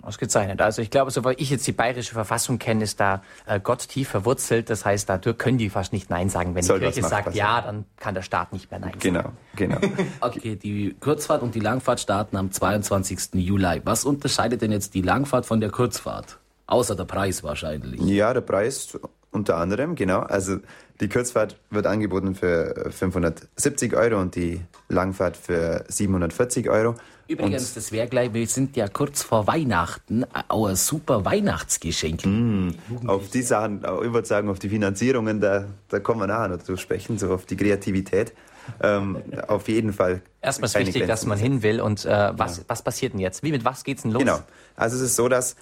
Ausgezeichnet. 0.01 0.61
Also 0.61 0.83
ich 0.83 0.91
glaube, 0.91 1.09
soweit 1.09 1.41
ich 1.41 1.49
jetzt 1.49 1.65
die 1.65 1.71
bayerische 1.71 2.13
Verfassung 2.13 2.59
kenne, 2.59 2.83
ist 2.83 2.99
da 2.99 3.23
äh, 3.47 3.59
Gott 3.59 3.87
tief 3.87 4.07
verwurzelt. 4.09 4.69
Das 4.69 4.85
heißt, 4.85 5.09
da 5.09 5.17
können 5.17 5.57
die 5.57 5.71
fast 5.71 5.93
nicht 5.93 6.11
Nein 6.11 6.29
sagen. 6.29 6.53
Wenn 6.53 6.61
Soll 6.61 6.79
die 6.79 6.85
Kirche 6.85 7.01
sagt 7.01 7.33
ja, 7.33 7.59
dann 7.61 7.85
kann 7.97 8.13
der 8.13 8.21
Staat 8.21 8.53
nicht 8.53 8.69
mehr 8.69 8.79
Nein 8.79 8.93
genau, 8.99 9.21
sagen. 9.21 9.37
Genau, 9.55 9.79
genau. 9.79 9.93
okay, 10.21 10.55
die 10.55 10.95
Kurzfahrt 10.99 11.41
und 11.41 11.55
die 11.55 11.59
Langfahrt 11.59 11.99
starten 11.99 12.37
am 12.37 12.51
22. 12.51 13.33
Juli. 13.33 13.81
Was 13.83 14.05
unterscheidet 14.05 14.61
denn 14.61 14.71
jetzt 14.71 14.93
die 14.93 15.01
Langfahrt 15.01 15.47
von 15.47 15.59
der 15.59 15.71
Kurzfahrt? 15.71 16.37
Außer 16.67 16.95
der 16.95 17.05
Preis 17.05 17.43
wahrscheinlich. 17.43 17.99
Ja, 18.01 18.31
der 18.31 18.41
Preis 18.41 18.99
unter 19.35 19.57
anderem, 19.57 19.95
genau. 19.95 20.19
Also 20.19 20.57
die 21.01 21.09
Kurzfahrt 21.09 21.57
wird 21.69 21.85
angeboten 21.85 22.35
für 22.35 22.89
570 22.89 23.95
Euro 23.95 24.19
und 24.19 24.35
die 24.35 24.61
Langfahrt 24.89 25.37
für 25.37 25.83
740 25.89 26.69
Euro. 26.69 26.95
Übrigens, 27.27 27.69
und 27.69 27.77
das 27.77 27.91
wäre 27.91 28.07
gleich, 28.07 28.33
wir 28.33 28.45
sind 28.47 28.75
ja 28.77 28.87
kurz 28.87 29.23
vor 29.23 29.47
Weihnachten, 29.47 30.25
auch 30.47 30.67
ein 30.67 30.75
super 30.75 31.25
Weihnachtsgeschenk. 31.25 32.23
Mm, 32.25 32.69
auf 33.07 33.29
die 33.29 33.41
Sachen, 33.41 33.79
ich 33.79 34.13
würde 34.13 34.27
sagen, 34.27 34.47
auf 34.49 34.59
die 34.59 34.69
Finanzierungen, 34.69 35.41
da, 35.41 35.65
da 35.89 35.99
kommen 35.99 36.21
wir 36.21 36.27
nachher 36.27 36.49
noch 36.49 36.63
zu 36.63 36.77
sprechen, 36.77 37.17
so 37.17 37.33
auf 37.33 37.45
die 37.45 37.57
Kreativität. 37.57 38.33
Ähm, 38.81 39.17
auf 39.47 39.67
jeden 39.67 39.91
Fall. 39.91 40.21
Erstmal 40.41 40.67
ist 40.67 40.75
wichtig, 40.75 40.93
Grenzen 40.93 41.07
dass 41.07 41.25
man 41.25 41.39
hin 41.39 41.63
will 41.63 41.81
und 41.81 42.05
äh, 42.05 42.31
was, 42.37 42.57
ja. 42.57 42.63
was 42.67 42.83
passiert 42.83 43.13
denn 43.13 43.19
jetzt? 43.19 43.41
Wie, 43.41 43.51
mit 43.51 43.65
was 43.65 43.83
geht's 43.83 44.03
denn 44.03 44.11
los? 44.11 44.21
Genau. 44.21 44.39
Also 44.75 44.95
es 44.95 45.01
ist 45.01 45.15
so, 45.15 45.27
dass 45.27 45.55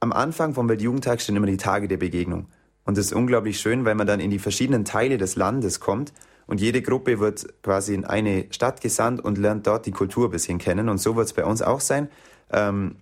am 0.00 0.12
Anfang 0.12 0.54
vom 0.54 0.68
Weltjugendtag 0.68 1.20
stehen 1.20 1.36
immer 1.36 1.46
die 1.46 1.56
Tage 1.56 1.88
der 1.88 1.98
Begegnung. 1.98 2.46
Und 2.86 2.96
das 2.96 3.06
ist 3.06 3.12
unglaublich 3.12 3.60
schön, 3.60 3.84
weil 3.84 3.96
man 3.96 4.06
dann 4.06 4.20
in 4.20 4.30
die 4.30 4.38
verschiedenen 4.38 4.84
Teile 4.84 5.18
des 5.18 5.36
Landes 5.36 5.80
kommt 5.80 6.12
und 6.46 6.60
jede 6.60 6.80
Gruppe 6.80 7.18
wird 7.18 7.46
quasi 7.62 7.94
in 7.94 8.04
eine 8.04 8.46
Stadt 8.50 8.80
gesandt 8.80 9.22
und 9.22 9.36
lernt 9.36 9.66
dort 9.66 9.84
die 9.84 9.90
Kultur 9.90 10.28
ein 10.28 10.30
bisschen 10.30 10.58
kennen. 10.58 10.88
Und 10.88 10.98
so 10.98 11.16
wird 11.16 11.26
es 11.26 11.32
bei 11.32 11.44
uns 11.44 11.60
auch 11.60 11.80
sein. 11.80 12.08
Ähm, 12.52 12.96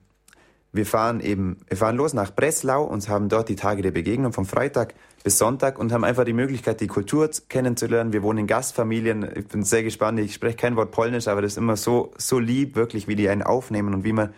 wir 0.73 0.87
fahren 0.87 1.21
eben, 1.21 1.59
wir 1.69 1.76
fahren 1.76 1.97
los 1.97 2.14
nach 2.14 2.35
Breslau 2.35 2.83
und 2.83 3.09
haben 3.09 3.29
dort 3.29 3.49
die 3.49 3.55
Tage 3.55 3.83
der 3.83 3.93
Begegnung 3.93 4.33
vom 4.33 4.47
Freitag 4.47 4.95
bis 5.23 5.38
Sonntag 5.38 5.79
und 5.79 5.93
haben 5.93 6.03
einfach 6.03 6.25
die 6.25 6.33
Möglichkeit, 6.33 6.81
die 6.81 6.87
Kultur 6.87 7.31
kennenzulernen. 7.49 8.12
Wir 8.12 8.23
wohnen 8.23 8.41
in 8.41 8.47
Gastfamilien. 8.47 9.29
Ich 9.37 9.47
bin 9.47 9.62
sehr 9.62 9.83
gespannt. 9.83 10.19
Ich 10.19 10.35
spreche 10.35 10.57
kein 10.57 10.75
Wort 10.75 10.91
Polnisch, 10.91 11.29
aber 11.29 11.43
das 11.43 11.53
ist 11.53 11.59
immer 11.59 11.76
so, 11.76 12.12
so 12.17 12.38
lieb, 12.38 12.75
wirklich, 12.75 13.07
wie 13.07 13.14
die 13.14 13.29
einen 13.29 13.43
aufnehmen 13.43 13.95
und 13.95 14.04
wie 14.04 14.13
man 14.13 14.28
ein 14.30 14.35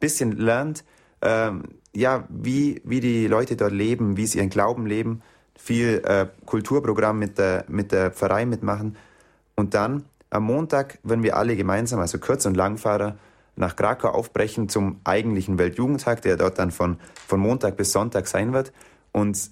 bisschen 0.00 0.32
lernt, 0.32 0.82
ähm, 1.22 1.62
ja, 1.96 2.24
wie, 2.28 2.80
wie 2.84 3.00
die 3.00 3.26
Leute 3.26 3.56
dort 3.56 3.72
leben, 3.72 4.16
wie 4.16 4.26
sie 4.26 4.38
ihren 4.38 4.50
Glauben 4.50 4.86
leben 4.86 5.22
viel 5.56 6.02
äh, 6.04 6.26
Kulturprogramm 6.44 7.18
mit 7.18 7.38
der, 7.38 7.64
mit 7.68 7.92
der 7.92 8.10
Pfarrei 8.10 8.46
mitmachen. 8.46 8.96
Und 9.54 9.74
dann 9.74 10.04
am 10.30 10.44
Montag, 10.44 10.98
wenn 11.02 11.22
wir 11.22 11.36
alle 11.36 11.56
gemeinsam, 11.56 11.98
also 11.98 12.18
Kurz- 12.18 12.46
und 12.46 12.56
Langfahrer, 12.56 13.16
nach 13.58 13.74
Krakau 13.74 14.08
aufbrechen 14.08 14.68
zum 14.68 15.00
eigentlichen 15.04 15.58
Weltjugendtag, 15.58 16.20
der 16.22 16.36
dort 16.36 16.58
dann 16.58 16.70
von, 16.70 16.98
von 17.26 17.40
Montag 17.40 17.78
bis 17.78 17.90
Sonntag 17.90 18.26
sein 18.26 18.52
wird. 18.52 18.72
Und 19.12 19.50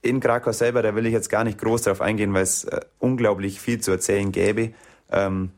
in 0.00 0.20
Krakau 0.20 0.52
selber, 0.52 0.80
da 0.80 0.94
will 0.94 1.06
ich 1.06 1.12
jetzt 1.12 1.28
gar 1.28 1.42
nicht 1.42 1.58
groß 1.58 1.82
darauf 1.82 2.00
eingehen, 2.00 2.34
weil 2.34 2.44
es 2.44 2.64
äh, 2.64 2.80
unglaublich 3.00 3.60
viel 3.60 3.80
zu 3.80 3.90
erzählen 3.90 4.30
gäbe. 4.30 4.72
Ähm, 5.10 5.50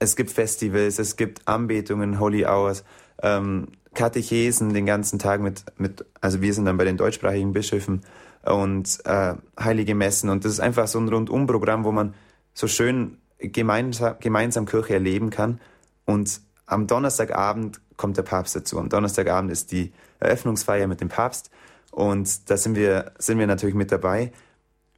es 0.00 0.16
gibt 0.16 0.30
Festivals, 0.32 0.98
es 0.98 1.16
gibt 1.16 1.46
Anbetungen, 1.46 2.18
Holy 2.18 2.46
Hours, 2.46 2.84
ähm, 3.22 3.68
Katechesen 3.98 4.72
den 4.72 4.86
ganzen 4.86 5.18
Tag 5.18 5.40
mit, 5.40 5.64
mit, 5.76 6.04
also 6.20 6.40
wir 6.40 6.54
sind 6.54 6.66
dann 6.66 6.76
bei 6.76 6.84
den 6.84 6.96
deutschsprachigen 6.96 7.52
Bischöfen 7.52 8.02
und 8.44 9.00
äh, 9.04 9.34
heilige 9.58 9.96
Messen. 9.96 10.30
Und 10.30 10.44
das 10.44 10.52
ist 10.52 10.60
einfach 10.60 10.86
so 10.86 11.00
ein 11.00 11.08
Rundumprogramm, 11.08 11.82
wo 11.82 11.90
man 11.90 12.14
so 12.54 12.68
schön 12.68 13.18
gemeinsam, 13.38 14.14
gemeinsam 14.20 14.66
Kirche 14.66 14.94
erleben 14.94 15.30
kann. 15.30 15.60
Und 16.04 16.40
am 16.66 16.86
Donnerstagabend 16.86 17.80
kommt 17.96 18.16
der 18.16 18.22
Papst 18.22 18.54
dazu. 18.54 18.78
Am 18.78 18.88
Donnerstagabend 18.88 19.50
ist 19.50 19.72
die 19.72 19.92
Eröffnungsfeier 20.20 20.86
mit 20.86 21.00
dem 21.00 21.08
Papst. 21.08 21.50
Und 21.90 22.48
da 22.48 22.56
sind 22.56 22.76
wir, 22.76 23.10
sind 23.18 23.40
wir 23.40 23.48
natürlich 23.48 23.74
mit 23.74 23.90
dabei. 23.90 24.30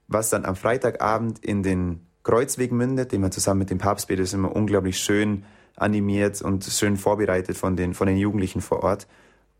Was 0.08 0.28
dann 0.28 0.44
am 0.44 0.56
Freitagabend 0.56 1.42
in 1.42 1.62
den 1.62 2.06
Kreuzweg 2.22 2.70
mündet, 2.70 3.12
den 3.12 3.22
man 3.22 3.32
zusammen 3.32 3.60
mit 3.60 3.70
dem 3.70 3.78
Papst 3.78 4.08
betet, 4.08 4.24
ist 4.24 4.34
immer 4.34 4.54
unglaublich 4.54 4.98
schön 4.98 5.44
animiert 5.80 6.42
und 6.42 6.64
schön 6.64 6.96
vorbereitet 6.96 7.56
von 7.56 7.76
den, 7.76 7.94
von 7.94 8.06
den 8.06 8.16
Jugendlichen 8.16 8.60
vor 8.60 8.82
Ort. 8.82 9.06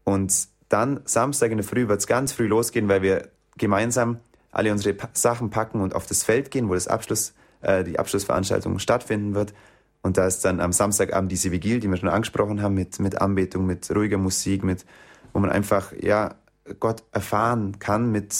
Und 0.04 0.48
dann 0.68 1.00
Samstag 1.04 1.50
in 1.50 1.56
der 1.56 1.66
Früh 1.66 1.88
wird 1.88 2.00
es 2.00 2.06
ganz 2.06 2.32
früh 2.32 2.46
losgehen, 2.46 2.88
weil 2.88 3.02
wir 3.02 3.28
gemeinsam 3.56 4.18
alle 4.52 4.70
unsere 4.72 4.96
Sachen 5.14 5.50
packen 5.50 5.80
und 5.80 5.94
auf 5.94 6.06
das 6.06 6.22
Feld 6.22 6.50
gehen, 6.50 6.68
wo 6.68 6.74
das 6.74 6.88
Abschluss, 6.88 7.34
äh, 7.62 7.84
die 7.84 7.98
Abschlussveranstaltung 7.98 8.78
stattfinden 8.78 9.34
wird. 9.34 9.54
Und 10.02 10.16
da 10.16 10.26
ist 10.26 10.44
dann 10.44 10.60
am 10.60 10.72
Samstagabend 10.72 11.30
diese 11.30 11.52
Vigil, 11.52 11.80
die 11.80 11.88
wir 11.88 11.96
schon 11.96 12.08
angesprochen 12.08 12.62
haben, 12.62 12.74
mit, 12.74 13.00
mit 13.00 13.20
Anbetung, 13.20 13.66
mit 13.66 13.90
ruhiger 13.94 14.18
Musik, 14.18 14.64
mit, 14.64 14.84
wo 15.32 15.40
man 15.40 15.50
einfach, 15.50 15.92
ja, 16.00 16.34
Gott 16.78 17.02
erfahren 17.12 17.78
kann 17.78 18.10
mit 18.10 18.34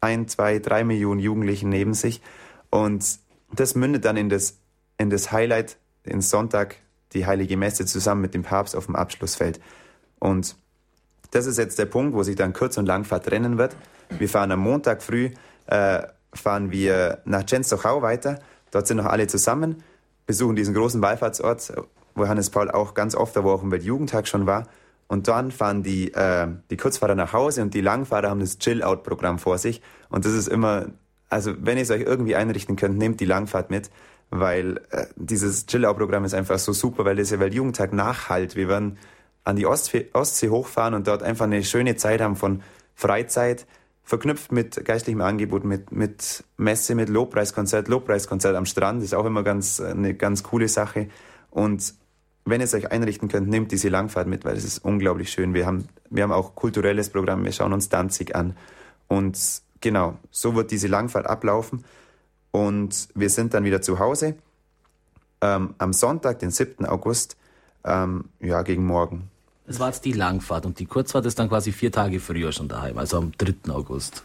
ein, 0.00 0.28
zwei, 0.28 0.58
drei 0.58 0.84
Millionen 0.84 1.20
Jugendlichen 1.20 1.68
neben 1.68 1.94
sich. 1.94 2.20
Und 2.70 3.18
das 3.52 3.74
mündet 3.74 4.04
dann 4.04 4.16
in 4.16 4.28
das, 4.28 4.58
in 4.98 5.10
das 5.10 5.32
Highlight, 5.32 5.78
den 6.08 6.20
Sonntag, 6.20 6.76
die 7.12 7.26
Heilige 7.26 7.56
Messe 7.56 7.86
zusammen 7.86 8.20
mit 8.20 8.34
dem 8.34 8.42
Papst 8.42 8.76
auf 8.76 8.86
dem 8.86 8.96
Abschlussfeld. 8.96 9.60
Und 10.18 10.56
das 11.30 11.46
ist 11.46 11.58
jetzt 11.58 11.78
der 11.78 11.86
Punkt, 11.86 12.14
wo 12.14 12.22
sich 12.22 12.36
dann 12.36 12.52
Kurz- 12.52 12.78
und 12.78 12.86
Langfahrt 12.86 13.26
trennen 13.26 13.58
wird. 13.58 13.76
Wir 14.10 14.28
fahren 14.28 14.50
am 14.52 14.60
Montag 14.60 15.02
früh, 15.02 15.30
äh, 15.66 16.02
fahren 16.32 16.70
wir 16.70 17.22
nach 17.24 17.44
Częstochow 17.44 18.02
weiter. 18.02 18.38
Dort 18.70 18.86
sind 18.86 18.98
noch 18.98 19.06
alle 19.06 19.26
zusammen, 19.26 19.82
besuchen 20.26 20.56
diesen 20.56 20.74
großen 20.74 21.00
Wallfahrtsort, 21.02 21.72
wo 22.14 22.22
Johannes 22.22 22.50
Paul 22.50 22.70
auch 22.70 22.94
ganz 22.94 23.14
oft, 23.14 23.36
wo 23.42 23.50
auch 23.50 23.62
im 23.62 24.06
schon 24.26 24.46
war. 24.46 24.66
Und 25.08 25.28
dann 25.28 25.52
fahren 25.52 25.82
die, 25.82 26.12
äh, 26.14 26.48
die 26.70 26.76
Kurzfahrer 26.76 27.14
nach 27.14 27.32
Hause 27.32 27.62
und 27.62 27.74
die 27.74 27.80
Langfahrer 27.80 28.28
haben 28.28 28.40
das 28.40 28.58
Chill-Out-Programm 28.58 29.38
vor 29.38 29.58
sich. 29.58 29.80
Und 30.08 30.24
das 30.24 30.32
ist 30.32 30.48
immer, 30.48 30.86
also 31.28 31.54
wenn 31.60 31.76
ihr 31.76 31.84
es 31.84 31.90
euch 31.90 32.02
irgendwie 32.02 32.34
einrichten 32.34 32.76
könnt, 32.76 32.98
nehmt 32.98 33.20
die 33.20 33.24
Langfahrt 33.24 33.70
mit, 33.70 33.90
weil 34.30 34.78
äh, 34.90 35.06
dieses 35.16 35.66
Chill-Out-Programm 35.66 36.24
ist 36.24 36.34
einfach 36.34 36.58
so 36.58 36.72
super, 36.72 37.04
weil 37.04 37.16
das 37.16 37.30
ja 37.30 37.40
Weltjugendtag 37.40 37.92
nachhalt. 37.92 38.56
Wir 38.56 38.68
werden 38.68 38.98
an 39.44 39.56
die 39.56 39.66
Ostsee, 39.66 40.08
Ostsee 40.12 40.48
hochfahren 40.48 40.94
und 40.94 41.06
dort 41.06 41.22
einfach 41.22 41.44
eine 41.44 41.62
schöne 41.62 41.96
Zeit 41.96 42.20
haben 42.20 42.36
von 42.36 42.62
Freizeit, 42.94 43.66
verknüpft 44.02 44.52
mit 44.52 44.84
geistlichem 44.84 45.20
Angebot, 45.20 45.64
mit, 45.64 45.92
mit 45.92 46.44
Messe, 46.56 46.94
mit 46.94 47.08
Lobpreiskonzert, 47.08 47.88
Lobpreiskonzert 47.88 48.56
am 48.56 48.66
Strand, 48.66 49.02
ist 49.02 49.14
auch 49.14 49.24
immer 49.24 49.42
ganz, 49.42 49.80
eine 49.80 50.14
ganz 50.14 50.42
coole 50.42 50.68
Sache. 50.68 51.08
Und 51.50 51.94
wenn 52.44 52.60
ihr 52.60 52.64
es 52.64 52.74
euch 52.74 52.90
einrichten 52.90 53.28
könnt, 53.28 53.48
nehmt 53.48 53.72
diese 53.72 53.88
Langfahrt 53.88 54.28
mit, 54.28 54.44
weil 54.44 54.56
es 54.56 54.64
ist 54.64 54.78
unglaublich 54.78 55.30
schön. 55.30 55.54
Wir 55.54 55.66
haben, 55.66 55.88
wir 56.10 56.22
haben 56.22 56.32
auch 56.32 56.54
kulturelles 56.54 57.10
Programm, 57.10 57.44
wir 57.44 57.52
schauen 57.52 57.72
uns 57.72 57.88
Danzig 57.88 58.34
an. 58.36 58.56
Und 59.08 59.38
genau, 59.80 60.16
so 60.30 60.54
wird 60.54 60.70
diese 60.70 60.86
Langfahrt 60.86 61.26
ablaufen. 61.26 61.84
Und 62.56 63.08
wir 63.14 63.28
sind 63.28 63.52
dann 63.52 63.64
wieder 63.64 63.82
zu 63.82 63.98
Hause. 63.98 64.34
Ähm, 65.42 65.74
am 65.76 65.92
Sonntag, 65.92 66.38
den 66.38 66.50
7. 66.50 66.86
August, 66.86 67.36
ähm, 67.84 68.30
ja, 68.40 68.62
gegen 68.62 68.86
morgen. 68.86 69.30
Das 69.66 69.78
war 69.78 69.88
jetzt 69.88 70.06
die 70.06 70.12
Langfahrt 70.12 70.64
und 70.64 70.78
die 70.78 70.86
Kurzfahrt 70.86 71.26
ist 71.26 71.38
dann 71.38 71.50
quasi 71.50 71.70
vier 71.70 71.92
Tage 71.92 72.18
früher 72.18 72.52
schon 72.52 72.66
daheim, 72.68 72.96
also 72.96 73.18
am 73.18 73.32
3. 73.36 73.70
August. 73.70 74.24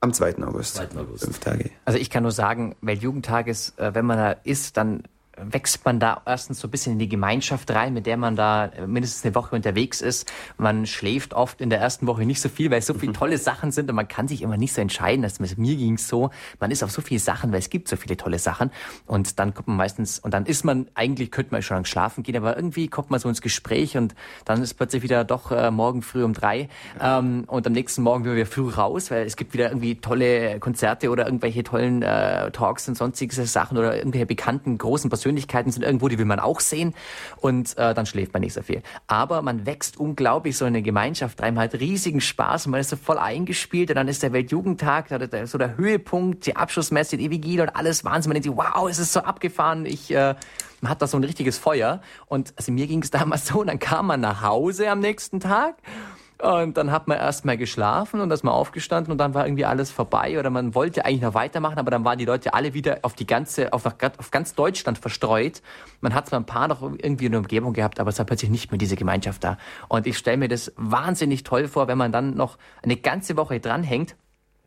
Am 0.00 0.12
2. 0.12 0.38
August. 0.38 0.74
2. 0.74 0.88
August. 0.98 1.24
Fünf 1.24 1.38
Tage. 1.38 1.70
Also 1.84 2.00
ich 2.00 2.10
kann 2.10 2.24
nur 2.24 2.32
sagen, 2.32 2.74
Weltjugendtag 2.80 3.46
ist, 3.46 3.78
äh, 3.78 3.94
wenn 3.94 4.06
man 4.06 4.18
da 4.18 4.30
ist, 4.32 4.76
dann 4.76 5.04
wächst 5.36 5.84
man 5.84 5.98
da 5.98 6.20
erstens 6.26 6.60
so 6.60 6.68
ein 6.68 6.70
bisschen 6.70 6.94
in 6.94 6.98
die 6.98 7.08
Gemeinschaft 7.08 7.70
rein, 7.70 7.94
mit 7.94 8.06
der 8.06 8.16
man 8.16 8.36
da 8.36 8.70
mindestens 8.86 9.24
eine 9.24 9.34
Woche 9.34 9.56
unterwegs 9.56 10.00
ist. 10.00 10.30
Man 10.58 10.86
schläft 10.86 11.32
oft 11.32 11.60
in 11.60 11.70
der 11.70 11.80
ersten 11.80 12.06
Woche 12.06 12.26
nicht 12.26 12.40
so 12.40 12.48
viel, 12.48 12.70
weil 12.70 12.78
es 12.78 12.86
so 12.86 12.94
viele 12.94 13.12
tolle 13.12 13.38
Sachen 13.38 13.72
sind 13.72 13.88
und 13.88 13.96
man 13.96 14.08
kann 14.08 14.28
sich 14.28 14.42
immer 14.42 14.56
nicht 14.56 14.74
so 14.74 14.80
entscheiden. 14.80 15.24
Also 15.24 15.42
mir 15.56 15.76
ging 15.76 15.94
es 15.94 16.06
so, 16.06 16.30
man 16.60 16.70
ist 16.70 16.82
auf 16.82 16.90
so 16.90 17.00
viele 17.00 17.20
Sachen, 17.20 17.50
weil 17.52 17.60
es 17.60 17.70
gibt 17.70 17.88
so 17.88 17.96
viele 17.96 18.16
tolle 18.16 18.38
Sachen 18.38 18.70
und 19.06 19.38
dann 19.38 19.54
kommt 19.54 19.68
man 19.68 19.76
meistens 19.78 20.18
und 20.18 20.34
dann 20.34 20.44
ist 20.44 20.64
man 20.64 20.86
eigentlich 20.94 21.30
könnte 21.30 21.52
man 21.52 21.62
schon 21.62 21.84
schlafen 21.84 22.22
gehen, 22.22 22.36
aber 22.36 22.56
irgendwie 22.56 22.88
kommt 22.88 23.10
man 23.10 23.18
so 23.18 23.28
ins 23.28 23.40
Gespräch 23.40 23.96
und 23.96 24.14
dann 24.44 24.62
ist 24.62 24.74
plötzlich 24.74 25.02
wieder 25.02 25.24
doch 25.24 25.50
äh, 25.50 25.70
morgen 25.70 26.02
früh 26.02 26.24
um 26.24 26.34
drei 26.34 26.68
ähm, 27.00 27.44
und 27.46 27.66
am 27.66 27.72
nächsten 27.72 28.02
Morgen 28.02 28.24
will 28.24 28.36
wir 28.36 28.46
früh 28.46 28.68
raus, 28.68 29.10
weil 29.10 29.24
es 29.24 29.36
gibt 29.36 29.54
wieder 29.54 29.68
irgendwie 29.68 29.94
tolle 29.96 30.60
Konzerte 30.60 31.10
oder 31.10 31.24
irgendwelche 31.24 31.62
tollen 31.62 32.02
äh, 32.02 32.50
Talks 32.50 32.86
und 32.88 32.96
sonstige 32.96 33.46
Sachen 33.46 33.78
oder 33.78 33.96
irgendwelche 33.96 34.26
bekannten 34.26 34.76
großen 34.76 35.10
Persönlichkeiten 35.22 35.70
sind 35.70 35.84
irgendwo, 35.84 36.08
die 36.08 36.18
will 36.18 36.24
man 36.24 36.40
auch 36.40 36.58
sehen 36.58 36.94
und 37.36 37.78
äh, 37.78 37.94
dann 37.94 38.06
schläft 38.06 38.32
man 38.32 38.42
nicht 38.42 38.54
so 38.54 38.62
viel. 38.62 38.82
Aber 39.06 39.40
man 39.40 39.66
wächst 39.66 39.96
unglaublich 39.96 40.56
so 40.56 40.64
in 40.64 40.74
eine 40.74 40.82
Gemeinschaft 40.82 41.40
rein, 41.40 41.54
man 41.54 41.64
hat 41.64 41.74
riesigen 41.74 42.20
Spaß 42.20 42.66
und 42.66 42.72
man 42.72 42.80
ist 42.80 42.90
so 42.90 42.96
voll 42.96 43.18
eingespielt 43.18 43.90
und 43.90 43.96
dann 43.96 44.08
ist 44.08 44.24
der 44.24 44.32
Weltjugendtag 44.32 45.06
so 45.44 45.58
der 45.58 45.76
Höhepunkt, 45.76 46.46
die 46.46 46.56
Abschlussmesse, 46.56 47.16
die 47.16 47.30
Vigil 47.30 47.60
und 47.60 47.68
alles 47.76 48.04
Wahnsinn. 48.04 48.30
Man 48.30 48.42
denkt 48.42 48.48
sich, 48.48 48.56
wow, 48.56 48.88
es 48.88 48.98
ist 48.98 49.12
so 49.12 49.20
abgefahren, 49.20 49.86
ich 49.86 50.10
äh, 50.10 50.34
man 50.80 50.90
hat 50.90 51.00
da 51.00 51.06
so 51.06 51.16
ein 51.16 51.22
richtiges 51.22 51.58
Feuer 51.58 52.02
und 52.26 52.52
also 52.56 52.72
mir 52.72 52.88
ging 52.88 53.02
es 53.02 53.10
damals 53.12 53.46
so, 53.46 53.60
und 53.60 53.68
dann 53.68 53.78
kam 53.78 54.08
man 54.08 54.20
nach 54.20 54.42
Hause 54.42 54.90
am 54.90 54.98
nächsten 54.98 55.38
Tag 55.38 55.76
und 56.42 56.76
dann 56.76 56.90
hat 56.90 57.06
man 57.06 57.18
erstmal 57.18 57.56
geschlafen 57.56 58.20
und 58.20 58.32
ist 58.32 58.42
mal 58.42 58.50
aufgestanden 58.50 59.12
und 59.12 59.18
dann 59.18 59.32
war 59.32 59.46
irgendwie 59.46 59.64
alles 59.64 59.92
vorbei 59.92 60.40
oder 60.40 60.50
man 60.50 60.74
wollte 60.74 61.04
eigentlich 61.04 61.22
noch 61.22 61.34
weitermachen, 61.34 61.78
aber 61.78 61.92
dann 61.92 62.04
waren 62.04 62.18
die 62.18 62.24
Leute 62.24 62.52
alle 62.52 62.74
wieder 62.74 62.98
auf 63.02 63.14
die 63.14 63.28
ganze, 63.28 63.72
auf, 63.72 63.86
auf 63.86 64.30
ganz 64.32 64.56
Deutschland 64.56 64.98
verstreut. 64.98 65.62
Man 66.00 66.14
hat 66.14 66.28
zwar 66.28 66.40
ein 66.40 66.44
paar 66.44 66.66
noch 66.66 66.82
irgendwie 66.82 67.26
in 67.26 67.32
der 67.32 67.40
Umgebung 67.42 67.74
gehabt, 67.74 68.00
aber 68.00 68.10
es 68.10 68.18
war 68.18 68.26
plötzlich 68.26 68.50
nicht 68.50 68.72
mehr 68.72 68.78
diese 68.78 68.96
Gemeinschaft 68.96 69.44
da. 69.44 69.56
Und 69.86 70.04
ich 70.08 70.18
stelle 70.18 70.36
mir 70.36 70.48
das 70.48 70.72
wahnsinnig 70.76 71.44
toll 71.44 71.68
vor, 71.68 71.86
wenn 71.86 71.98
man 71.98 72.10
dann 72.10 72.34
noch 72.34 72.58
eine 72.82 72.96
ganze 72.96 73.36
Woche 73.36 73.60
dranhängt 73.60 74.16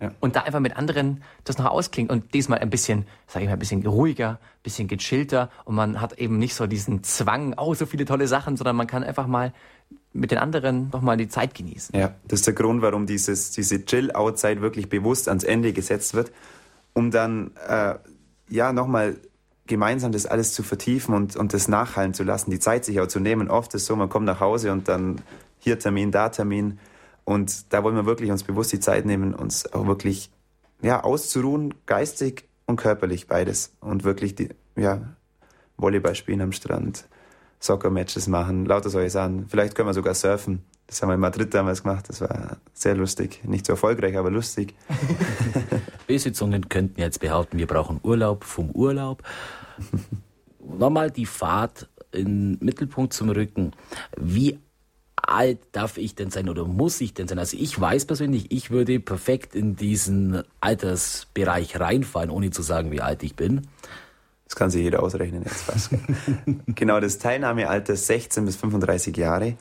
ja. 0.01 0.11
Und 0.19 0.35
da 0.35 0.41
einfach 0.41 0.59
mit 0.59 0.75
anderen 0.75 1.23
das 1.45 1.57
noch 1.57 1.67
ausklingt 1.67 2.09
und 2.09 2.33
diesmal 2.33 2.59
ein 2.59 2.69
bisschen, 2.69 3.05
sag 3.27 3.41
ich 3.41 3.47
mal, 3.47 3.53
ein 3.53 3.59
bisschen 3.59 3.85
ruhiger, 3.85 4.31
ein 4.31 4.63
bisschen 4.63 4.89
gechillter 4.89 5.49
und 5.63 5.75
man 5.75 6.01
hat 6.01 6.19
eben 6.19 6.37
nicht 6.37 6.53
so 6.53 6.67
diesen 6.67 7.01
Zwang, 7.03 7.53
oh, 7.57 7.73
so 7.75 7.85
viele 7.85 8.03
tolle 8.03 8.27
Sachen, 8.27 8.57
sondern 8.57 8.75
man 8.75 8.87
kann 8.87 9.05
einfach 9.05 9.25
mal 9.25 9.53
mit 10.13 10.31
den 10.31 10.37
anderen 10.37 10.89
nochmal 10.91 11.17
die 11.17 11.27
Zeit 11.27 11.53
genießen. 11.53 11.97
Ja, 11.97 12.15
das 12.27 12.39
ist 12.39 12.47
der 12.47 12.53
Grund, 12.53 12.81
warum 12.81 13.05
dieses, 13.05 13.51
diese 13.51 13.85
Chill-Out-Zeit 13.85 14.61
wirklich 14.61 14.89
bewusst 14.89 15.27
ans 15.27 15.43
Ende 15.43 15.73
gesetzt 15.73 16.13
wird, 16.13 16.31
um 16.93 17.11
dann, 17.11 17.51
äh, 17.67 17.95
ja, 18.49 18.71
nochmal 18.71 19.17
gemeinsam 19.67 20.11
das 20.11 20.25
alles 20.25 20.53
zu 20.53 20.63
vertiefen 20.63 21.13
und, 21.15 21.35
und 21.35 21.53
das 21.53 21.67
nachhallen 21.67 22.13
zu 22.13 22.23
lassen, 22.23 22.51
die 22.51 22.59
Zeit 22.59 22.85
sich 22.85 22.99
auch 23.01 23.07
zu 23.07 23.19
nehmen. 23.19 23.49
Oft 23.49 23.73
ist 23.73 23.81
es 23.81 23.87
so, 23.87 23.95
man 23.95 24.09
kommt 24.09 24.25
nach 24.25 24.39
Hause 24.39 24.71
und 24.71 24.87
dann 24.87 25.21
hier 25.59 25.79
Termin, 25.79 26.11
da 26.11 26.29
Termin 26.29 26.79
und 27.25 27.73
da 27.73 27.83
wollen 27.83 27.95
wir 27.95 28.05
wirklich 28.05 28.31
uns 28.31 28.43
bewusst 28.43 28.71
die 28.71 28.79
Zeit 28.79 29.05
nehmen, 29.05 29.33
uns 29.33 29.71
auch 29.73 29.87
wirklich 29.87 30.31
ja, 30.81 31.03
auszuruhen, 31.03 31.73
geistig 31.87 32.47
und 32.65 32.77
körperlich 32.77 33.27
beides. 33.27 33.73
Und 33.79 34.03
wirklich 34.03 34.35
die, 34.35 34.49
ja, 34.75 35.15
Volleyball 35.77 36.15
spielen 36.15 36.41
am 36.41 36.51
Strand, 36.51 37.07
Soccer-Matches 37.65 38.27
machen, 38.27 38.65
lauter 38.65 38.89
solche 38.89 39.09
Sachen. 39.09 39.47
Vielleicht 39.47 39.75
können 39.75 39.89
wir 39.89 39.93
sogar 39.93 40.13
surfen. 40.13 40.63
Das 40.87 41.01
haben 41.01 41.09
wir 41.09 41.15
in 41.15 41.19
Madrid 41.19 41.53
damals 41.53 41.83
gemacht. 41.83 42.05
Das 42.07 42.21
war 42.21 42.57
sehr 42.73 42.95
lustig. 42.95 43.41
Nicht 43.43 43.65
so 43.65 43.73
erfolgreich, 43.73 44.17
aber 44.17 44.29
lustig. 44.29 44.75
Besitzungen 46.07 46.69
könnten 46.69 47.01
jetzt 47.01 47.19
behaupten, 47.19 47.57
wir 47.57 47.67
brauchen 47.67 47.99
Urlaub 48.03 48.43
vom 48.43 48.69
Urlaub. 48.71 49.23
Nochmal 50.59 51.11
die 51.11 51.25
Fahrt 51.25 51.89
in 52.11 52.57
Mittelpunkt 52.59 53.13
zum 53.13 53.29
Rücken. 53.29 53.71
Wie 54.17 54.59
alt 55.15 55.59
darf 55.71 55.97
ich 55.97 56.15
denn 56.15 56.29
sein 56.29 56.49
oder 56.49 56.65
muss 56.65 57.01
ich 57.01 57.13
denn 57.13 57.27
sein? 57.27 57.39
Also 57.39 57.57
ich 57.59 57.79
weiß 57.79 58.05
persönlich, 58.05 58.51
ich 58.51 58.69
würde 58.69 58.99
perfekt 58.99 59.55
in 59.55 59.75
diesen 59.75 60.43
Altersbereich 60.61 61.79
reinfallen, 61.79 62.29
ohne 62.29 62.51
zu 62.51 62.61
sagen, 62.61 62.91
wie 62.91 63.01
alt 63.01 63.23
ich 63.23 63.35
bin. 63.35 63.67
Das 64.45 64.55
kann 64.55 64.69
sich 64.69 64.83
jeder 64.83 65.01
ausrechnen 65.01 65.43
jetzt 65.43 65.63
fast. 65.63 65.89
genau, 66.67 66.99
das 66.99 67.17
Teilnahmealter 67.17 67.95
16 67.95 68.45
bis 68.45 68.55
35 68.55 69.17
Jahre. 69.17 69.57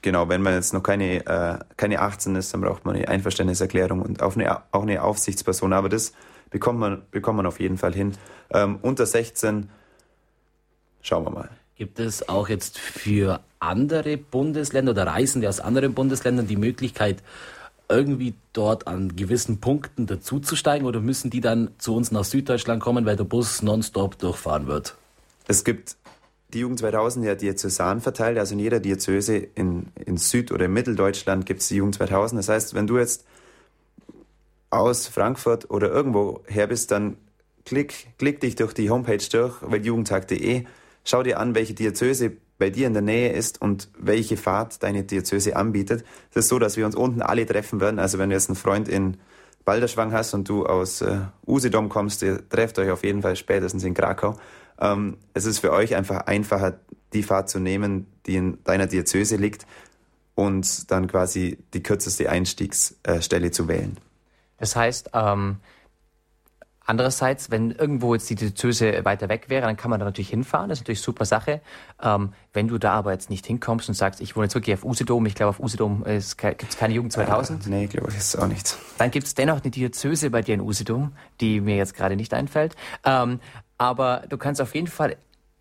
Genau, 0.00 0.28
wenn 0.28 0.42
man 0.42 0.54
jetzt 0.54 0.72
noch 0.72 0.82
keine, 0.82 1.26
äh, 1.26 1.58
keine 1.76 2.00
18 2.00 2.36
ist, 2.36 2.52
dann 2.54 2.60
braucht 2.60 2.84
man 2.84 2.94
eine 2.94 3.08
Einverständniserklärung 3.08 4.02
und 4.02 4.22
auch 4.22 4.36
eine, 4.36 4.62
auch 4.70 4.82
eine 4.82 5.02
Aufsichtsperson. 5.02 5.72
Aber 5.72 5.88
das 5.88 6.12
bekommt 6.50 6.78
man, 6.78 7.02
bekommt 7.10 7.38
man 7.38 7.46
auf 7.46 7.58
jeden 7.58 7.78
Fall 7.78 7.94
hin. 7.94 8.12
Ähm, 8.50 8.78
unter 8.82 9.06
16 9.06 9.70
schauen 11.00 11.24
wir 11.24 11.30
mal. 11.30 11.48
Gibt 11.76 11.98
es 11.98 12.28
auch 12.28 12.48
jetzt 12.48 12.78
für 12.78 13.40
andere 13.58 14.16
Bundesländer 14.16 14.92
oder 14.92 15.06
Reisende 15.06 15.48
aus 15.48 15.58
anderen 15.58 15.94
Bundesländern 15.94 16.46
die 16.46 16.56
Möglichkeit, 16.56 17.22
irgendwie 17.88 18.34
dort 18.52 18.86
an 18.86 19.14
gewissen 19.16 19.60
Punkten 19.60 20.06
dazuzusteigen 20.06 20.86
oder 20.86 21.00
müssen 21.00 21.30
die 21.30 21.40
dann 21.40 21.70
zu 21.78 21.94
uns 21.94 22.10
nach 22.10 22.24
Süddeutschland 22.24 22.82
kommen, 22.82 23.06
weil 23.06 23.16
der 23.16 23.24
Bus 23.24 23.62
nonstop 23.62 24.18
durchfahren 24.18 24.66
wird? 24.66 24.96
Es 25.46 25.64
gibt 25.64 25.96
die 26.52 26.60
Jugend 26.60 26.78
2000 26.78 27.26
ja 27.26 27.34
diözesan 27.34 28.00
verteilt, 28.00 28.38
also 28.38 28.54
in 28.54 28.60
jeder 28.60 28.80
Diözese 28.80 29.36
in, 29.36 29.88
in 30.04 30.16
Süd- 30.16 30.52
oder 30.52 30.68
Mitteldeutschland 30.68 31.46
gibt 31.46 31.60
es 31.60 31.68
die 31.68 31.76
Jugend 31.76 31.96
2000. 31.96 32.38
Das 32.38 32.48
heißt, 32.48 32.74
wenn 32.74 32.86
du 32.86 32.98
jetzt 32.98 33.24
aus 34.70 35.06
Frankfurt 35.06 35.70
oder 35.70 35.90
irgendwo 35.90 36.42
her 36.46 36.66
bist, 36.66 36.90
dann 36.90 37.16
klick, 37.64 38.08
klick 38.18 38.40
dich 38.40 38.56
durch 38.56 38.72
die 38.72 38.90
Homepage 38.90 39.18
durch, 39.30 39.54
weltjugendtag.de 39.62 40.64
Schau 41.04 41.22
dir 41.22 41.38
an, 41.38 41.54
welche 41.54 41.74
Diözese 41.74 42.32
bei 42.58 42.70
dir 42.70 42.86
in 42.86 42.92
der 42.92 43.02
Nähe 43.02 43.32
ist 43.32 43.60
und 43.60 43.88
welche 43.98 44.36
Fahrt 44.36 44.82
deine 44.82 45.04
Diözese 45.04 45.56
anbietet. 45.56 46.04
Es 46.30 46.36
ist 46.36 46.48
so, 46.48 46.58
dass 46.58 46.76
wir 46.76 46.86
uns 46.86 46.94
unten 46.94 47.22
alle 47.22 47.46
treffen 47.46 47.80
werden. 47.80 47.98
Also 47.98 48.18
wenn 48.18 48.30
du 48.30 48.36
jetzt 48.36 48.48
einen 48.48 48.56
Freund 48.56 48.88
in 48.88 49.16
Balderschwang 49.64 50.12
hast 50.12 50.34
und 50.34 50.48
du 50.48 50.66
aus 50.66 51.00
äh, 51.00 51.20
Usedom 51.46 51.88
kommst, 51.88 52.22
ihr 52.22 52.48
trefft 52.48 52.78
euch 52.78 52.90
auf 52.90 53.02
jeden 53.02 53.22
Fall 53.22 53.36
spätestens 53.36 53.82
in 53.84 53.94
Krakau. 53.94 54.36
Ähm, 54.78 55.16
es 55.32 55.46
ist 55.46 55.58
für 55.58 55.72
euch 55.72 55.94
einfach 55.94 56.26
einfacher, 56.26 56.78
die 57.12 57.22
Fahrt 57.22 57.48
zu 57.48 57.60
nehmen, 57.60 58.06
die 58.26 58.36
in 58.36 58.58
deiner 58.64 58.86
Diözese 58.86 59.36
liegt 59.36 59.66
und 60.34 60.90
dann 60.90 61.06
quasi 61.06 61.58
die 61.72 61.82
kürzeste 61.82 62.28
Einstiegsstelle 62.28 63.50
zu 63.50 63.68
wählen. 63.68 63.96
Das 64.58 64.76
heißt, 64.76 65.10
ähm, 65.14 65.56
Andererseits, 66.86 67.50
wenn 67.50 67.70
irgendwo 67.70 68.14
jetzt 68.14 68.28
die 68.28 68.34
Diözese 68.34 69.04
weiter 69.04 69.28
weg 69.28 69.46
wäre, 69.48 69.66
dann 69.66 69.76
kann 69.76 69.90
man 69.90 70.00
da 70.00 70.06
natürlich 70.06 70.28
hinfahren. 70.28 70.68
Das 70.68 70.78
ist 70.78 70.82
natürlich 70.82 71.00
eine 71.00 71.04
super 71.04 71.24
Sache. 71.24 71.60
Ähm, 72.02 72.32
wenn 72.52 72.68
du 72.68 72.78
da 72.78 72.92
aber 72.92 73.12
jetzt 73.12 73.30
nicht 73.30 73.46
hinkommst 73.46 73.88
und 73.88 73.94
sagst, 73.94 74.20
ich 74.20 74.36
wohne 74.36 74.46
jetzt 74.46 74.54
wirklich 74.54 74.74
auf 74.74 74.84
Usedom, 74.84 75.24
ich 75.26 75.34
glaube, 75.34 75.50
auf 75.50 75.60
Usedom 75.60 76.04
gibt 76.04 76.16
es 76.16 76.76
keine 76.76 76.94
Jugend 76.94 77.12
2000. 77.12 77.66
Äh, 77.66 77.70
nee, 77.70 77.86
glaube 77.86 78.10
ich, 78.10 78.16
ist 78.16 78.36
auch 78.36 78.46
nichts. 78.46 78.78
Dann 78.98 79.10
gibt 79.10 79.26
es 79.26 79.34
dennoch 79.34 79.62
eine 79.62 79.70
Diözese 79.70 80.30
bei 80.30 80.42
dir 80.42 80.54
in 80.54 80.60
Usedom, 80.60 81.12
die 81.40 81.60
mir 81.60 81.76
jetzt 81.76 81.94
gerade 81.94 82.16
nicht 82.16 82.34
einfällt. 82.34 82.76
Ähm, 83.04 83.40
aber 83.78 84.24
du 84.28 84.36
kannst 84.36 84.60
auf 84.60 84.74
jeden 84.74 84.86
Fall 84.86 85.16